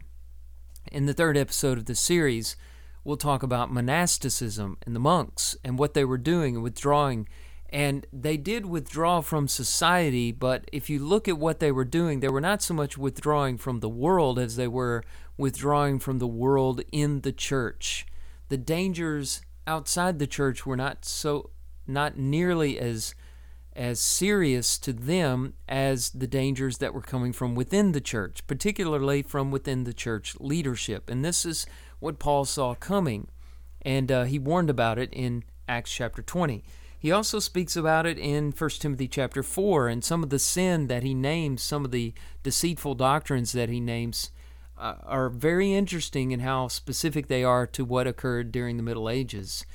in 0.92 1.06
the 1.06 1.14
third 1.14 1.38
episode 1.38 1.78
of 1.78 1.86
the 1.86 1.96
series, 1.96 2.56
we'll 3.04 3.18
talk 3.18 3.44
about 3.44 3.72
monasticism 3.72 4.78
and 4.86 4.96
the 4.96 5.00
monks 5.00 5.56
and 5.64 5.78
what 5.78 5.94
they 5.94 6.06
were 6.06 6.18
doing 6.18 6.56
and 6.56 6.64
withdrawing 6.64 7.28
and 7.74 8.06
they 8.14 8.38
did 8.38 8.68
withdraw 8.68 9.20
from 9.20 9.48
society, 9.48 10.32
but 10.32 10.70
if 10.72 10.92
you 10.92 11.00
look 11.00 11.28
at 11.28 11.40
what 11.40 11.60
they 11.60 11.72
were 11.72 11.84
doing, 11.84 12.20
they 12.20 12.30
were 12.30 12.40
not 12.40 12.62
so 12.62 12.76
much 12.76 13.00
withdrawing 13.00 13.58
from 13.58 13.80
the 13.80 13.90
world 13.90 14.38
as 14.38 14.58
they 14.58 14.68
were 14.68 15.04
withdrawing 15.38 15.98
from 15.98 16.20
the 16.20 16.28
world 16.28 16.84
in 16.92 17.22
the 17.22 17.32
church. 17.32 18.06
The 18.50 18.58
dangers 18.58 19.42
outside 19.66 20.20
the 20.20 20.28
church 20.28 20.66
were 20.66 20.76
not 20.76 21.06
so 21.06 21.50
not 21.88 22.18
nearly 22.18 22.80
as 22.80 23.16
as 23.76 24.00
serious 24.00 24.78
to 24.78 24.94
them 24.94 25.54
as 25.68 26.12
the 26.12 26.28
dangers 26.28 26.78
that 26.78 26.94
were 26.94 27.02
coming 27.02 27.34
from 27.34 27.56
within 27.56 27.92
the 27.92 28.02
church, 28.02 28.46
particularly 28.46 29.24
from 29.24 29.50
within 29.50 29.84
the 29.84 29.94
church 29.94 30.36
leadership. 30.40 31.10
And 31.10 31.26
this 31.26 31.44
is 31.44 31.66
what 32.00 32.20
Paul 32.20 32.46
saw 32.46 32.76
coming, 32.76 33.30
and 33.82 34.12
uh, 34.12 34.24
he 34.26 34.38
warned 34.38 34.70
about 34.70 35.00
it 35.00 35.12
in 35.12 35.44
Acts 35.68 35.92
chapter 35.92 36.22
20. 36.22 36.64
He 37.00 37.12
also 37.12 37.40
speaks 37.40 37.76
about 37.76 38.06
it 38.06 38.18
in 38.18 38.52
1 38.52 38.70
Timothy 38.80 39.08
chapter 39.08 39.44
4 39.44 39.90
and 39.90 40.04
some 40.04 40.24
of 40.24 40.30
the 40.30 40.40
sin 40.40 40.88
that 40.88 41.04
he 41.04 41.14
names, 41.14 41.62
some 41.62 41.84
of 41.84 41.92
the 41.92 42.14
deceitful 42.44 42.96
doctrines 42.96 43.52
that 43.54 43.70
he 43.70 43.80
names 43.80 44.32
uh, 44.78 44.96
are 45.04 45.30
very 45.30 45.74
interesting 45.74 46.32
in 46.32 46.40
how 46.40 46.68
specific 46.68 47.28
they 47.28 47.44
are 47.44 47.68
to 47.68 47.86
what 47.86 48.08
occurred 48.08 48.52
during 48.52 48.78
the 48.78 48.84
Middle 48.84 49.10
Ages. 49.10 49.66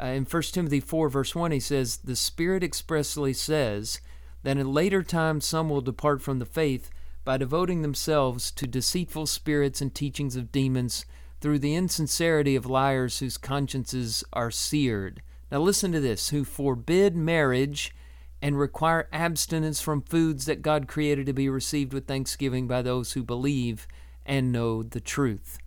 Uh, 0.00 0.06
in 0.06 0.24
1 0.24 0.42
Timothy 0.52 0.80
4 0.80 1.08
verse 1.08 1.34
1 1.34 1.50
he 1.50 1.60
says, 1.60 1.98
"The 1.98 2.16
Spirit 2.16 2.62
expressly 2.62 3.32
says 3.32 4.00
that 4.42 4.56
in 4.56 4.72
later 4.72 5.02
times 5.02 5.44
some 5.44 5.68
will 5.68 5.80
depart 5.80 6.22
from 6.22 6.38
the 6.38 6.46
faith 6.46 6.90
by 7.24 7.36
devoting 7.36 7.82
themselves 7.82 8.50
to 8.52 8.66
deceitful 8.66 9.26
spirits 9.26 9.80
and 9.80 9.94
teachings 9.94 10.36
of 10.36 10.52
demons 10.52 11.04
through 11.40 11.58
the 11.58 11.74
insincerity 11.74 12.56
of 12.56 12.66
liars 12.66 13.18
whose 13.18 13.38
consciences 13.38 14.24
are 14.32 14.50
seared." 14.50 15.22
Now, 15.50 15.60
listen 15.60 15.92
to 15.92 16.00
this 16.00 16.28
who 16.28 16.44
forbid 16.44 17.16
marriage 17.16 17.94
and 18.40 18.58
require 18.58 19.08
abstinence 19.12 19.80
from 19.80 20.02
foods 20.02 20.44
that 20.44 20.62
God 20.62 20.86
created 20.86 21.26
to 21.26 21.32
be 21.32 21.48
received 21.48 21.92
with 21.92 22.06
thanksgiving 22.06 22.68
by 22.68 22.82
those 22.82 23.12
who 23.12 23.22
believe 23.22 23.88
and 24.28 24.52
know 24.52 24.84
the 24.84 25.00
truth. 25.00 25.58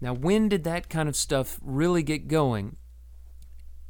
Now, 0.00 0.14
when 0.14 0.48
did 0.48 0.64
that 0.64 0.88
kind 0.88 1.08
of 1.08 1.16
stuff 1.16 1.58
really 1.62 2.02
get 2.02 2.28
going? 2.28 2.76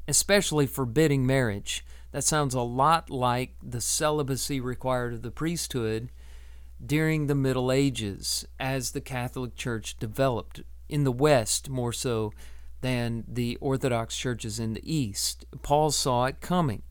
Especially 0.08 0.66
forbidding 0.66 1.26
marriage. 1.26 1.84
That 2.10 2.24
sounds 2.24 2.54
a 2.54 2.60
lot 2.60 3.10
like 3.10 3.54
the 3.62 3.80
celibacy 3.80 4.60
required 4.60 5.14
of 5.14 5.22
the 5.22 5.30
priesthood 5.30 6.10
during 6.84 7.26
the 7.26 7.34
Middle 7.34 7.70
Ages 7.70 8.46
as 8.58 8.90
the 8.90 9.00
Catholic 9.00 9.54
Church 9.54 9.98
developed, 9.98 10.62
in 10.88 11.04
the 11.04 11.12
West 11.12 11.68
more 11.68 11.92
so 11.92 12.32
than 12.80 13.24
the 13.26 13.56
Orthodox 13.56 14.16
churches 14.16 14.60
in 14.60 14.74
the 14.74 14.94
East. 14.94 15.44
Paul 15.62 15.90
saw 15.90 16.26
it 16.26 16.40
coming, 16.40 16.82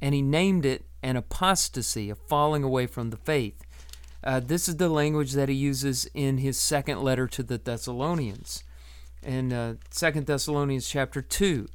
and 0.00 0.14
he 0.14 0.22
named 0.22 0.64
it 0.66 0.86
an 1.02 1.16
apostasy, 1.16 2.10
a 2.10 2.14
falling 2.14 2.64
away 2.64 2.86
from 2.86 3.10
the 3.10 3.16
faith. 3.16 3.62
Uh, 4.24 4.40
this 4.40 4.68
is 4.68 4.76
the 4.76 4.88
language 4.88 5.32
that 5.32 5.48
he 5.48 5.54
uses 5.54 6.08
in 6.14 6.38
his 6.38 6.58
second 6.58 7.02
letter 7.02 7.26
to 7.26 7.42
the 7.42 7.58
Thessalonians. 7.58 8.62
In 9.22 9.52
uh, 9.52 9.74
2 9.90 10.10
Thessalonians 10.22 10.88
chapter 10.88 11.20
2, 11.20 11.68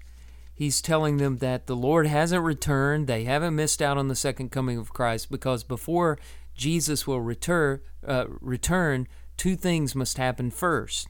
he's 0.53 0.81
telling 0.81 1.17
them 1.17 1.37
that 1.37 1.67
the 1.67 1.75
Lord 1.75 2.07
hasn't 2.07 2.43
returned. 2.43 3.07
They 3.07 3.25
haven't 3.25 3.55
missed 3.55 3.81
out 3.81 3.97
on 3.97 4.07
the 4.07 4.15
second 4.15 4.51
coming 4.51 4.77
of 4.77 4.93
Christ 4.93 5.29
because 5.29 5.63
before 5.63 6.17
Jesus 6.55 7.05
will 7.05 7.21
return, 7.21 7.81
uh, 8.05 8.25
return 8.41 9.07
two 9.35 9.55
things 9.55 9.93
must 9.93 10.17
happen 10.17 10.49
first. 10.49 11.09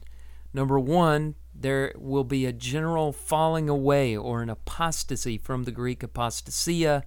Number 0.52 0.78
one, 0.78 1.36
there 1.54 1.92
will 1.96 2.24
be 2.24 2.46
a 2.46 2.52
general 2.52 3.12
falling 3.12 3.68
away 3.68 4.16
or 4.16 4.42
an 4.42 4.50
apostasy 4.50 5.38
from 5.38 5.64
the 5.64 5.72
Greek 5.72 6.00
apostasia. 6.00 7.02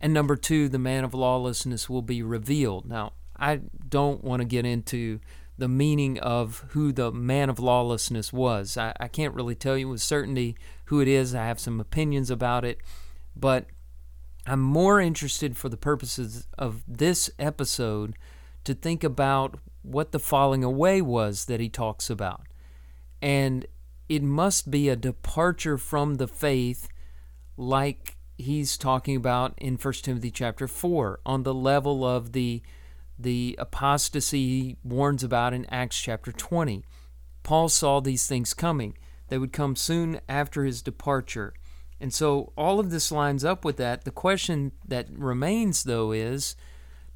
And 0.00 0.12
number 0.12 0.36
two, 0.36 0.68
the 0.68 0.78
man 0.78 1.04
of 1.04 1.14
lawlessness 1.14 1.88
will 1.88 2.02
be 2.02 2.22
revealed. 2.22 2.86
Now, 2.86 3.12
I 3.38 3.60
don't 3.88 4.24
want 4.24 4.40
to 4.40 4.46
get 4.46 4.64
into 4.64 5.20
the 5.58 5.68
meaning 5.68 6.18
of 6.18 6.64
who 6.70 6.92
the 6.92 7.10
man 7.10 7.48
of 7.48 7.58
lawlessness 7.58 8.32
was. 8.32 8.76
I, 8.76 8.92
I 9.00 9.08
can't 9.08 9.34
really 9.34 9.54
tell 9.54 9.76
you 9.76 9.88
with 9.88 10.02
certainty 10.02 10.56
who 10.86 11.00
it 11.00 11.08
is. 11.08 11.34
I 11.34 11.46
have 11.46 11.60
some 11.60 11.80
opinions 11.80 12.30
about 12.30 12.64
it. 12.64 12.78
But 13.34 13.66
I'm 14.46 14.60
more 14.60 15.00
interested 15.00 15.56
for 15.56 15.68
the 15.68 15.76
purposes 15.76 16.46
of 16.58 16.82
this 16.86 17.30
episode 17.38 18.16
to 18.64 18.74
think 18.74 19.02
about 19.02 19.58
what 19.82 20.12
the 20.12 20.18
falling 20.18 20.64
away 20.64 21.00
was 21.00 21.46
that 21.46 21.60
he 21.60 21.68
talks 21.68 22.10
about. 22.10 22.42
And 23.22 23.66
it 24.08 24.22
must 24.22 24.70
be 24.70 24.88
a 24.88 24.96
departure 24.96 25.78
from 25.78 26.16
the 26.16 26.28
faith 26.28 26.88
like 27.56 28.16
he's 28.36 28.76
talking 28.76 29.16
about 29.16 29.54
in 29.56 29.76
1 29.76 29.94
Timothy 29.94 30.30
chapter 30.30 30.68
4 30.68 31.20
on 31.24 31.42
the 31.42 31.54
level 31.54 32.04
of 32.04 32.32
the 32.32 32.62
the 33.18 33.56
apostasy 33.58 34.60
he 34.60 34.76
warns 34.84 35.22
about 35.24 35.54
in 35.54 35.64
Acts 35.66 36.00
chapter 36.00 36.32
20. 36.32 36.84
Paul 37.42 37.68
saw 37.68 38.00
these 38.00 38.26
things 38.26 38.54
coming. 38.54 38.96
They 39.28 39.38
would 39.38 39.52
come 39.52 39.76
soon 39.76 40.20
after 40.28 40.64
his 40.64 40.82
departure. 40.82 41.54
And 42.00 42.12
so 42.12 42.52
all 42.56 42.78
of 42.78 42.90
this 42.90 43.10
lines 43.10 43.44
up 43.44 43.64
with 43.64 43.76
that. 43.78 44.04
The 44.04 44.10
question 44.10 44.72
that 44.86 45.08
remains, 45.10 45.84
though, 45.84 46.12
is 46.12 46.56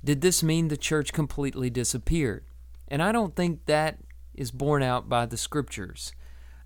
did 0.03 0.21
this 0.23 0.43
mean 0.43 0.69
the 0.69 0.77
church 0.77 1.13
completely 1.13 1.69
disappeared? 1.69 2.45
And 2.89 3.03
I 3.03 3.13
don't 3.13 3.37
think 3.37 3.67
that 3.67 3.99
is 4.35 4.51
borne 4.51 4.83
out 4.83 5.09
by 5.09 5.27
the 5.27 5.37
scriptures. 5.37 6.13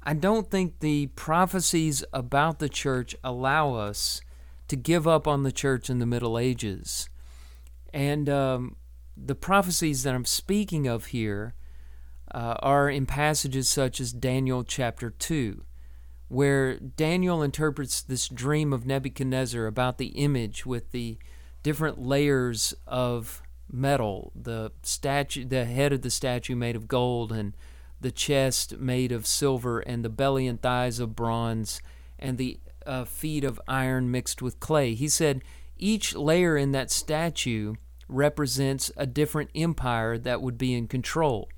I 0.03 0.15
don't 0.15 0.51
think 0.51 0.79
the 0.79 1.09
prophecies 1.09 2.05
about 2.13 2.59
the 2.59 2.69
church 2.69 3.17
allow 3.25 3.75
us 3.75 4.21
to 4.69 4.77
give 4.77 5.09
up 5.09 5.27
on 5.27 5.43
the 5.43 5.53
church 5.53 5.91
in 5.91 5.99
the 5.99 6.07
Middle 6.07 6.39
Ages. 6.39 7.09
And 7.93 8.29
um, 8.29 8.77
the 9.17 9.35
prophecies 9.35 10.03
that 10.03 10.15
I'm 10.15 10.25
speaking 10.25 10.87
of 10.87 11.07
here 11.07 11.55
uh, 12.33 12.57
are 12.61 12.91
in 12.91 13.07
passages 13.07 13.69
such 13.69 14.01
as 14.01 14.13
Daniel 14.13 14.65
chapter 14.65 15.11
2, 15.11 15.63
where 16.29 16.79
Daniel 16.79 17.43
interprets 17.43 18.03
this 18.03 18.29
dream 18.29 18.73
of 18.73 18.87
Nebuchadnezzar 18.87 19.67
about 19.67 19.99
the 19.99 20.09
image 20.09 20.67
with 20.67 20.91
the 20.91 21.19
different 21.63 22.01
layers 22.01 22.75
of 22.87 23.43
metal, 23.71 24.33
the 24.35 24.73
statue, 24.83 25.45
the 25.45 25.65
head 25.65 25.93
of 25.93 26.03
the 26.03 26.11
statue 26.11 26.57
made 26.57 26.77
of 26.77 26.89
gold, 26.89 27.31
and 27.31 27.57
the 28.01 28.13
chest 28.13 28.79
made 28.79 29.13
of 29.13 29.27
silver, 29.27 29.81
and 29.81 30.05
the 30.05 30.11
belly 30.11 30.47
and 30.47 30.61
thighs 30.61 30.99
of 30.99 31.15
bronze, 31.15 31.81
and 32.19 32.37
the 32.37 32.59
uh, 32.85 33.05
feet 33.05 33.45
of 33.45 33.61
iron 33.69 34.11
mixed 34.11 34.43
with 34.43 34.61
clay. 34.61 34.95
He 34.95 35.09
said 35.09 35.43
each 35.77 36.15
layer 36.15 36.57
in 36.57 36.73
that 36.73 36.91
statue 36.91 37.75
represents 38.09 38.91
a 38.97 39.07
different 39.07 39.51
empire 39.55 40.19
that 40.19 40.43
would 40.43 40.59
be 40.59 40.75
in 40.75 40.89
control, 40.89 41.49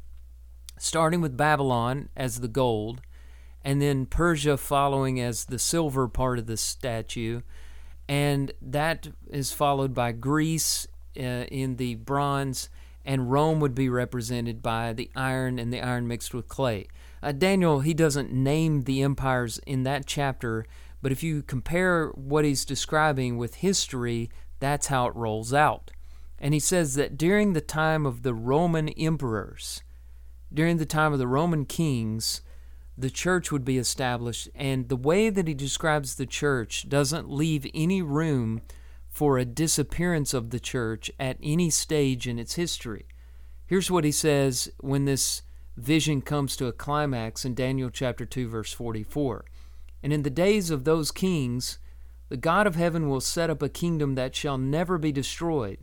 starting 0.79 1.21
with 1.21 1.37
Babylon 1.37 2.09
as 2.17 2.41
the 2.41 2.49
gold, 2.49 3.01
and 3.63 3.83
then 3.83 4.07
Persia 4.07 4.57
following 4.57 5.21
as 5.21 5.47
the 5.47 5.59
silver 5.59 6.09
part 6.09 6.39
of 6.39 6.47
the 6.47 6.57
statue, 6.57 7.41
and 8.09 8.53
that 8.63 9.09
is 9.29 9.53
followed 9.53 9.93
by 9.93 10.13
Greece 10.13 10.87
uh, 11.19 11.45
in 11.51 11.77
the 11.77 11.97
bronze, 11.97 12.69
and 13.05 13.31
Rome 13.31 13.61
would 13.61 13.75
be 13.75 13.89
represented 13.89 14.63
by 14.63 14.93
the 14.93 15.11
iron 15.17 15.59
and 15.59 15.73
the 15.73 15.81
iron 15.81 16.07
mixed 16.07 16.35
with 16.35 16.49
clay. 16.49 16.87
Uh, 17.23 17.33
Daniel, 17.33 17.81
he 17.81 17.95
doesn't 17.95 18.33
name 18.33 18.83
the 18.83 19.03
empires 19.03 19.59
in 19.67 19.83
that 19.83 20.07
chapter, 20.07 20.65
but 21.03 21.13
if 21.13 21.23
you 21.23 21.43
compare 21.43 22.09
what 22.11 22.45
he's 22.45 22.65
describing 22.65 23.37
with 23.37 23.57
history, 23.57 24.31
that's 24.61 24.89
how 24.89 25.07
it 25.07 25.17
rolls 25.17 25.53
out. 25.53 25.91
And 26.39 26.53
he 26.53 26.61
says 26.61 26.95
that 26.95 27.17
during 27.17 27.53
the 27.53 27.61
time 27.61 28.05
of 28.05 28.23
the 28.23 28.35
Roman 28.35 28.89
emperors, 28.91 29.83
during 30.53 30.77
the 30.77 30.87
time 30.87 31.13
of 31.13 31.19
the 31.19 31.27
Roman 31.27 31.65
kings, 31.65 32.43
the 32.97 33.11
church 33.11 33.51
would 33.51 33.65
be 33.65 33.79
established. 33.79 34.49
And 34.55 34.89
the 34.89 34.97
way 34.97 35.31
that 35.31 35.49
he 35.49 35.55
describes 35.55 36.15
the 36.15 36.27
church 36.27 36.89
doesn't 36.89 37.31
leave 37.31 37.67
any 37.75 38.03
room 38.03 38.63
for 39.09 39.39
a 39.39 39.45
disappearance 39.45 40.35
of 40.35 40.51
the 40.51 40.61
church 40.61 41.11
at 41.19 41.39
any 41.43 41.71
stage 41.71 42.29
in 42.29 42.39
its 42.39 42.55
history. 42.55 43.07
Here's 43.67 43.91
what 43.91 44.05
he 44.05 44.13
says 44.13 44.71
when 44.79 45.07
this 45.07 45.43
vision 45.77 46.23
comes 46.23 46.57
to 46.57 46.67
a 46.67 46.73
climax 46.73 47.45
in 47.45 47.55
Daniel 47.55 47.91
chapter 47.91 48.25
2 48.25 48.49
verse 48.49 48.73
44. 48.73 49.45
And 50.03 50.13
in 50.13 50.23
the 50.23 50.31
days 50.31 50.71
of 50.71 50.85
those 50.85 51.11
kings 51.11 51.79
the 52.29 52.37
God 52.37 52.67
of 52.67 52.75
heaven 52.75 53.09
will 53.09 53.21
set 53.21 53.51
up 53.51 53.63
a 53.63 53.69
kingdom 53.69 54.15
that 54.17 54.35
shall 54.35 54.59
never 54.59 54.99
be 54.99 55.13
destroyed 55.13 55.79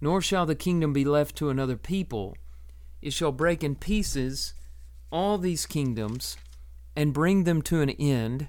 nor 0.00 0.20
shall 0.20 0.46
the 0.46 0.54
kingdom 0.54 0.92
be 0.92 1.04
left 1.04 1.36
to 1.36 1.50
another 1.50 1.76
people. 1.76 2.36
It 3.00 3.12
shall 3.12 3.32
break 3.32 3.62
in 3.62 3.76
pieces 3.76 4.54
all 5.10 5.38
these 5.38 5.66
kingdoms 5.66 6.36
and 6.94 7.12
bring 7.12 7.44
them 7.44 7.62
to 7.62 7.80
an 7.80 7.90
end, 7.90 8.48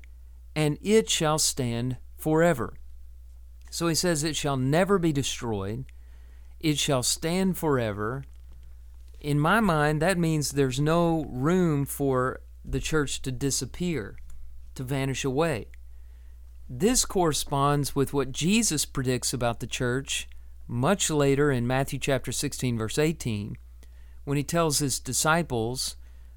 and 0.55 0.77
it 0.81 1.09
shall 1.09 1.37
stand 1.37 1.97
forever. 2.17 2.73
So 3.69 3.87
he 3.87 3.95
says, 3.95 4.23
It 4.23 4.35
shall 4.35 4.57
never 4.57 4.97
be 4.97 5.11
destroyed, 5.11 5.85
it 6.59 6.77
shall 6.77 7.03
stand 7.03 7.57
forever. 7.57 8.23
In 9.19 9.39
my 9.39 9.59
mind, 9.59 10.01
that 10.01 10.17
means 10.17 10.51
there's 10.51 10.79
no 10.79 11.25
room 11.29 11.85
for 11.85 12.41
the 12.63 12.79
church 12.79 13.21
to 13.23 13.31
disappear, 13.31 14.17
to 14.75 14.83
vanish 14.83 15.25
away. 15.25 15.67
This 16.69 17.05
corresponds 17.05 17.95
with 17.95 18.13
what 18.13 18.31
Jesus 18.31 18.85
predicts 18.85 19.33
about 19.33 19.59
the 19.59 19.67
church 19.67 20.27
much 20.67 21.09
later 21.09 21.51
in 21.51 21.65
Matthew 21.65 21.99
chapter 21.99 22.31
16 22.31 22.77
verse 22.77 22.97
18 22.97 23.57
when 24.25 24.37
he 24.37 24.43
tells 24.43 24.79
his 24.79 24.99
disciples 24.99 25.95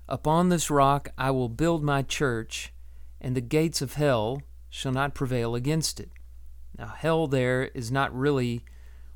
upon 0.08 0.48
this 0.48 0.70
rock 0.70 1.08
I 1.18 1.30
will 1.32 1.48
build 1.48 1.82
my 1.82 2.02
church 2.02 2.72
and 3.20 3.36
the 3.36 3.40
gates 3.40 3.82
of 3.82 3.94
hell 3.94 4.42
shall 4.68 4.92
not 4.92 5.14
prevail 5.14 5.54
against 5.54 5.98
it. 5.98 6.10
Now 6.78 6.94
hell 6.96 7.26
there 7.26 7.64
is 7.74 7.90
not 7.90 8.16
really 8.16 8.64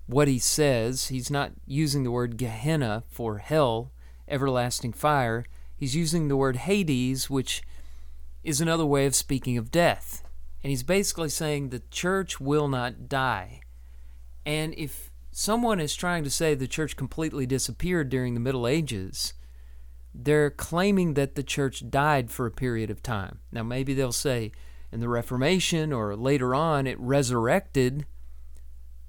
what 0.07 0.29
he 0.29 0.39
says. 0.39 1.09
He's 1.09 1.31
not 1.31 1.53
using 1.67 2.03
the 2.03 2.11
word 2.11 2.37
Gehenna 2.37 3.05
for 3.09 3.39
hell, 3.39 3.93
everlasting 4.29 4.93
fire. 4.93 5.45
He's 5.77 5.97
using 5.97 6.29
the 6.29 6.37
word 6.37 6.57
Hades, 6.57 7.31
which 7.31 7.63
is 8.43 8.61
another 8.61 8.85
way 8.85 9.07
of 9.07 9.15
speaking 9.15 9.57
of 9.57 9.71
death. 9.71 10.23
And 10.63 10.71
he's 10.71 10.83
basically 10.83 11.29
saying 11.29 11.69
the 11.69 11.83
church 11.91 12.41
will 12.41 12.69
not 12.69 13.09
die. 13.09 13.61
And 14.47 14.75
if 14.77 15.11
someone 15.31 15.81
is 15.81 15.95
trying 15.95 16.25
to 16.25 16.31
say 16.31 16.55
the 16.55 16.69
church 16.69 16.97
completely 16.97 17.47
disappeared 17.47 18.09
during 18.09 18.35
the 18.35 18.41
Middle 18.41 18.67
Ages, 18.67 19.35
they're 20.15 20.51
claiming 20.51 21.15
that 21.15 21.35
the 21.35 21.43
church 21.43 21.91
died 21.91 22.31
for 22.31 22.47
a 22.47 22.53
period 22.53 22.91
of 22.91 23.03
time. 23.03 23.41
Now, 23.51 23.63
maybe 23.63 23.95
they'll 23.95 24.13
say 24.13 24.53
in 24.93 25.01
the 25.01 25.09
Reformation 25.09 25.93
or 25.93 26.15
later 26.15 26.55
on 26.55 26.87
it 26.87 26.99
resurrected, 27.01 28.07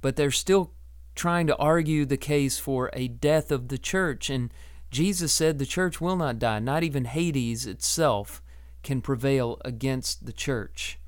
but 0.02 0.16
they're 0.16 0.32
still 0.32 0.72
trying 1.14 1.48
to 1.48 1.56
argue 1.58 2.06
the 2.06 2.18
case 2.18 2.58
for 2.58 2.90
a 2.94 3.08
death 3.08 3.52
of 3.52 3.68
the 3.68 3.78
church. 3.78 4.30
And 4.30 4.52
Jesus 4.90 5.32
said 5.32 5.60
the 5.60 5.66
church 5.66 6.02
will 6.02 6.16
not 6.16 6.40
die. 6.40 6.60
Not 6.60 6.84
even 6.84 7.06
Hades 7.06 7.68
itself 7.68 8.42
can 8.84 9.02
prevail 9.02 9.60
against 9.64 10.26
the 10.26 10.34
church. 10.34 11.00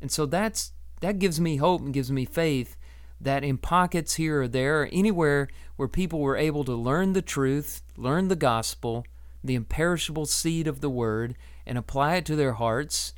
And 0.00 0.10
so 0.10 0.26
that's 0.26 0.72
that 1.00 1.18
gives 1.18 1.40
me 1.40 1.56
hope 1.56 1.80
and 1.80 1.94
gives 1.94 2.10
me 2.10 2.24
faith 2.24 2.76
that 3.20 3.44
in 3.44 3.58
pockets 3.58 4.14
here 4.14 4.42
or 4.42 4.48
there, 4.48 4.82
or 4.82 4.88
anywhere 4.92 5.48
where 5.76 5.88
people 5.88 6.20
were 6.20 6.36
able 6.36 6.64
to 6.64 6.74
learn 6.74 7.12
the 7.12 7.22
truth, 7.22 7.82
learn 7.96 8.28
the 8.28 8.36
gospel, 8.36 9.04
the 9.42 9.54
imperishable 9.54 10.26
seed 10.26 10.66
of 10.66 10.80
the 10.80 10.90
word, 10.90 11.36
and 11.66 11.76
apply 11.76 12.16
it 12.16 12.24
to 12.26 12.36
their 12.36 12.54
hearts, 12.54 13.12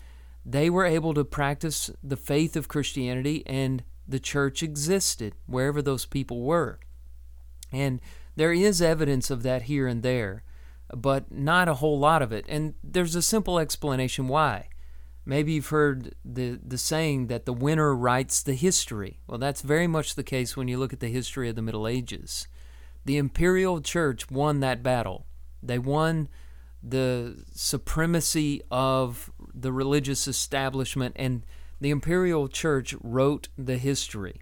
they 0.44 0.70
were 0.70 0.86
able 0.86 1.14
to 1.14 1.24
practice 1.24 1.90
the 2.02 2.16
faith 2.16 2.56
of 2.56 2.68
Christianity, 2.68 3.42
and 3.46 3.84
the 4.08 4.20
church 4.20 4.62
existed 4.62 5.34
wherever 5.46 5.82
those 5.82 6.06
people 6.06 6.42
were. 6.42 6.80
And 7.70 8.00
there 8.36 8.52
is 8.52 8.80
evidence 8.80 9.30
of 9.30 9.42
that 9.42 9.62
here 9.62 9.86
and 9.86 10.02
there, 10.02 10.42
but 10.94 11.30
not 11.30 11.68
a 11.68 11.74
whole 11.74 11.98
lot 11.98 12.22
of 12.22 12.32
it. 12.32 12.46
And 12.48 12.74
there's 12.82 13.14
a 13.14 13.22
simple 13.22 13.58
explanation 13.58 14.28
why. 14.28 14.69
Maybe 15.30 15.52
you've 15.52 15.68
heard 15.68 16.16
the, 16.24 16.58
the 16.60 16.76
saying 16.76 17.28
that 17.28 17.46
the 17.46 17.52
winner 17.52 17.94
writes 17.94 18.42
the 18.42 18.54
history. 18.54 19.20
Well, 19.28 19.38
that's 19.38 19.60
very 19.60 19.86
much 19.86 20.16
the 20.16 20.24
case 20.24 20.56
when 20.56 20.66
you 20.66 20.76
look 20.76 20.92
at 20.92 20.98
the 20.98 21.06
history 21.06 21.48
of 21.48 21.54
the 21.54 21.62
Middle 21.62 21.86
Ages. 21.86 22.48
The 23.04 23.16
imperial 23.16 23.80
church 23.80 24.28
won 24.28 24.58
that 24.58 24.82
battle. 24.82 25.26
They 25.62 25.78
won 25.78 26.26
the 26.82 27.44
supremacy 27.52 28.62
of 28.72 29.30
the 29.54 29.72
religious 29.72 30.26
establishment, 30.26 31.14
and 31.16 31.46
the 31.80 31.90
imperial 31.90 32.48
church 32.48 32.96
wrote 33.00 33.50
the 33.56 33.78
history. 33.78 34.40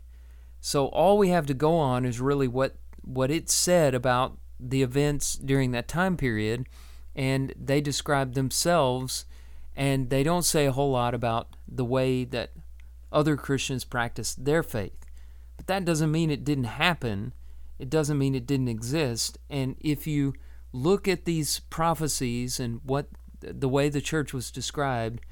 So 0.58 0.86
all 0.86 1.18
we 1.18 1.28
have 1.28 1.44
to 1.48 1.54
go 1.54 1.76
on 1.76 2.06
is 2.06 2.18
really 2.18 2.48
what, 2.48 2.76
what 3.02 3.30
it 3.30 3.50
said 3.50 3.94
about 3.94 4.38
the 4.58 4.82
events 4.82 5.34
during 5.34 5.72
that 5.72 5.86
time 5.86 6.16
period, 6.16 6.66
and 7.14 7.52
they 7.62 7.82
described 7.82 8.34
themselves 8.34 9.26
and 9.78 10.10
they 10.10 10.24
don't 10.24 10.42
say 10.42 10.66
a 10.66 10.72
whole 10.72 10.90
lot 10.90 11.14
about 11.14 11.54
the 11.68 11.84
way 11.84 12.24
that 12.24 12.50
other 13.12 13.36
Christians 13.36 13.84
practice 13.84 14.34
their 14.34 14.64
faith. 14.64 15.06
But 15.56 15.68
that 15.68 15.84
doesn't 15.84 16.10
mean 16.10 16.30
it 16.32 16.44
didn't 16.44 16.64
happen. 16.64 17.32
It 17.78 17.88
doesn't 17.88 18.18
mean 18.18 18.34
it 18.34 18.44
didn't 18.44 18.66
exist. 18.66 19.38
And 19.48 19.76
if 19.78 20.04
you 20.04 20.34
look 20.72 21.06
at 21.06 21.26
these 21.26 21.60
prophecies 21.70 22.58
and 22.58 22.80
what 22.82 23.06
the 23.40 23.68
way 23.68 23.88
the 23.88 24.00
church 24.00 24.34
was 24.34 24.50
described, 24.50 25.24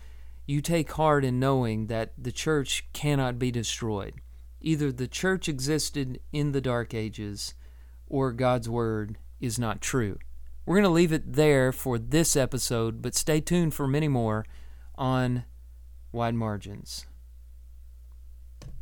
you 0.47 0.61
take 0.61 0.93
heart 0.93 1.25
in 1.25 1.41
knowing 1.41 1.89
that 1.89 2.13
the 2.17 2.31
church 2.31 2.87
cannot 2.93 3.41
be 3.41 3.51
destroyed. 3.51 4.15
Either 4.61 4.93
the 4.93 5.09
church 5.09 5.49
existed 5.49 6.21
in 6.33 6.53
the 6.53 6.61
Dark 6.61 6.95
Ages 6.95 7.55
or 8.07 8.31
God's 8.31 8.69
Word 8.69 9.19
is 9.41 9.59
not 9.59 9.81
true. 9.81 10.19
We're 10.67 10.75
going 10.75 10.83
to 10.83 10.91
leave 10.91 11.13
it 11.13 11.35
there 11.35 11.71
for 11.71 11.97
this 11.97 12.35
episode, 12.35 13.01
but 13.01 13.15
stay 13.15 13.41
tuned 13.41 13.73
for 13.73 13.87
many 13.87 14.09
more 14.09 14.45
on 14.97 15.45
Wide 16.11 16.35
Margins. 16.35 17.07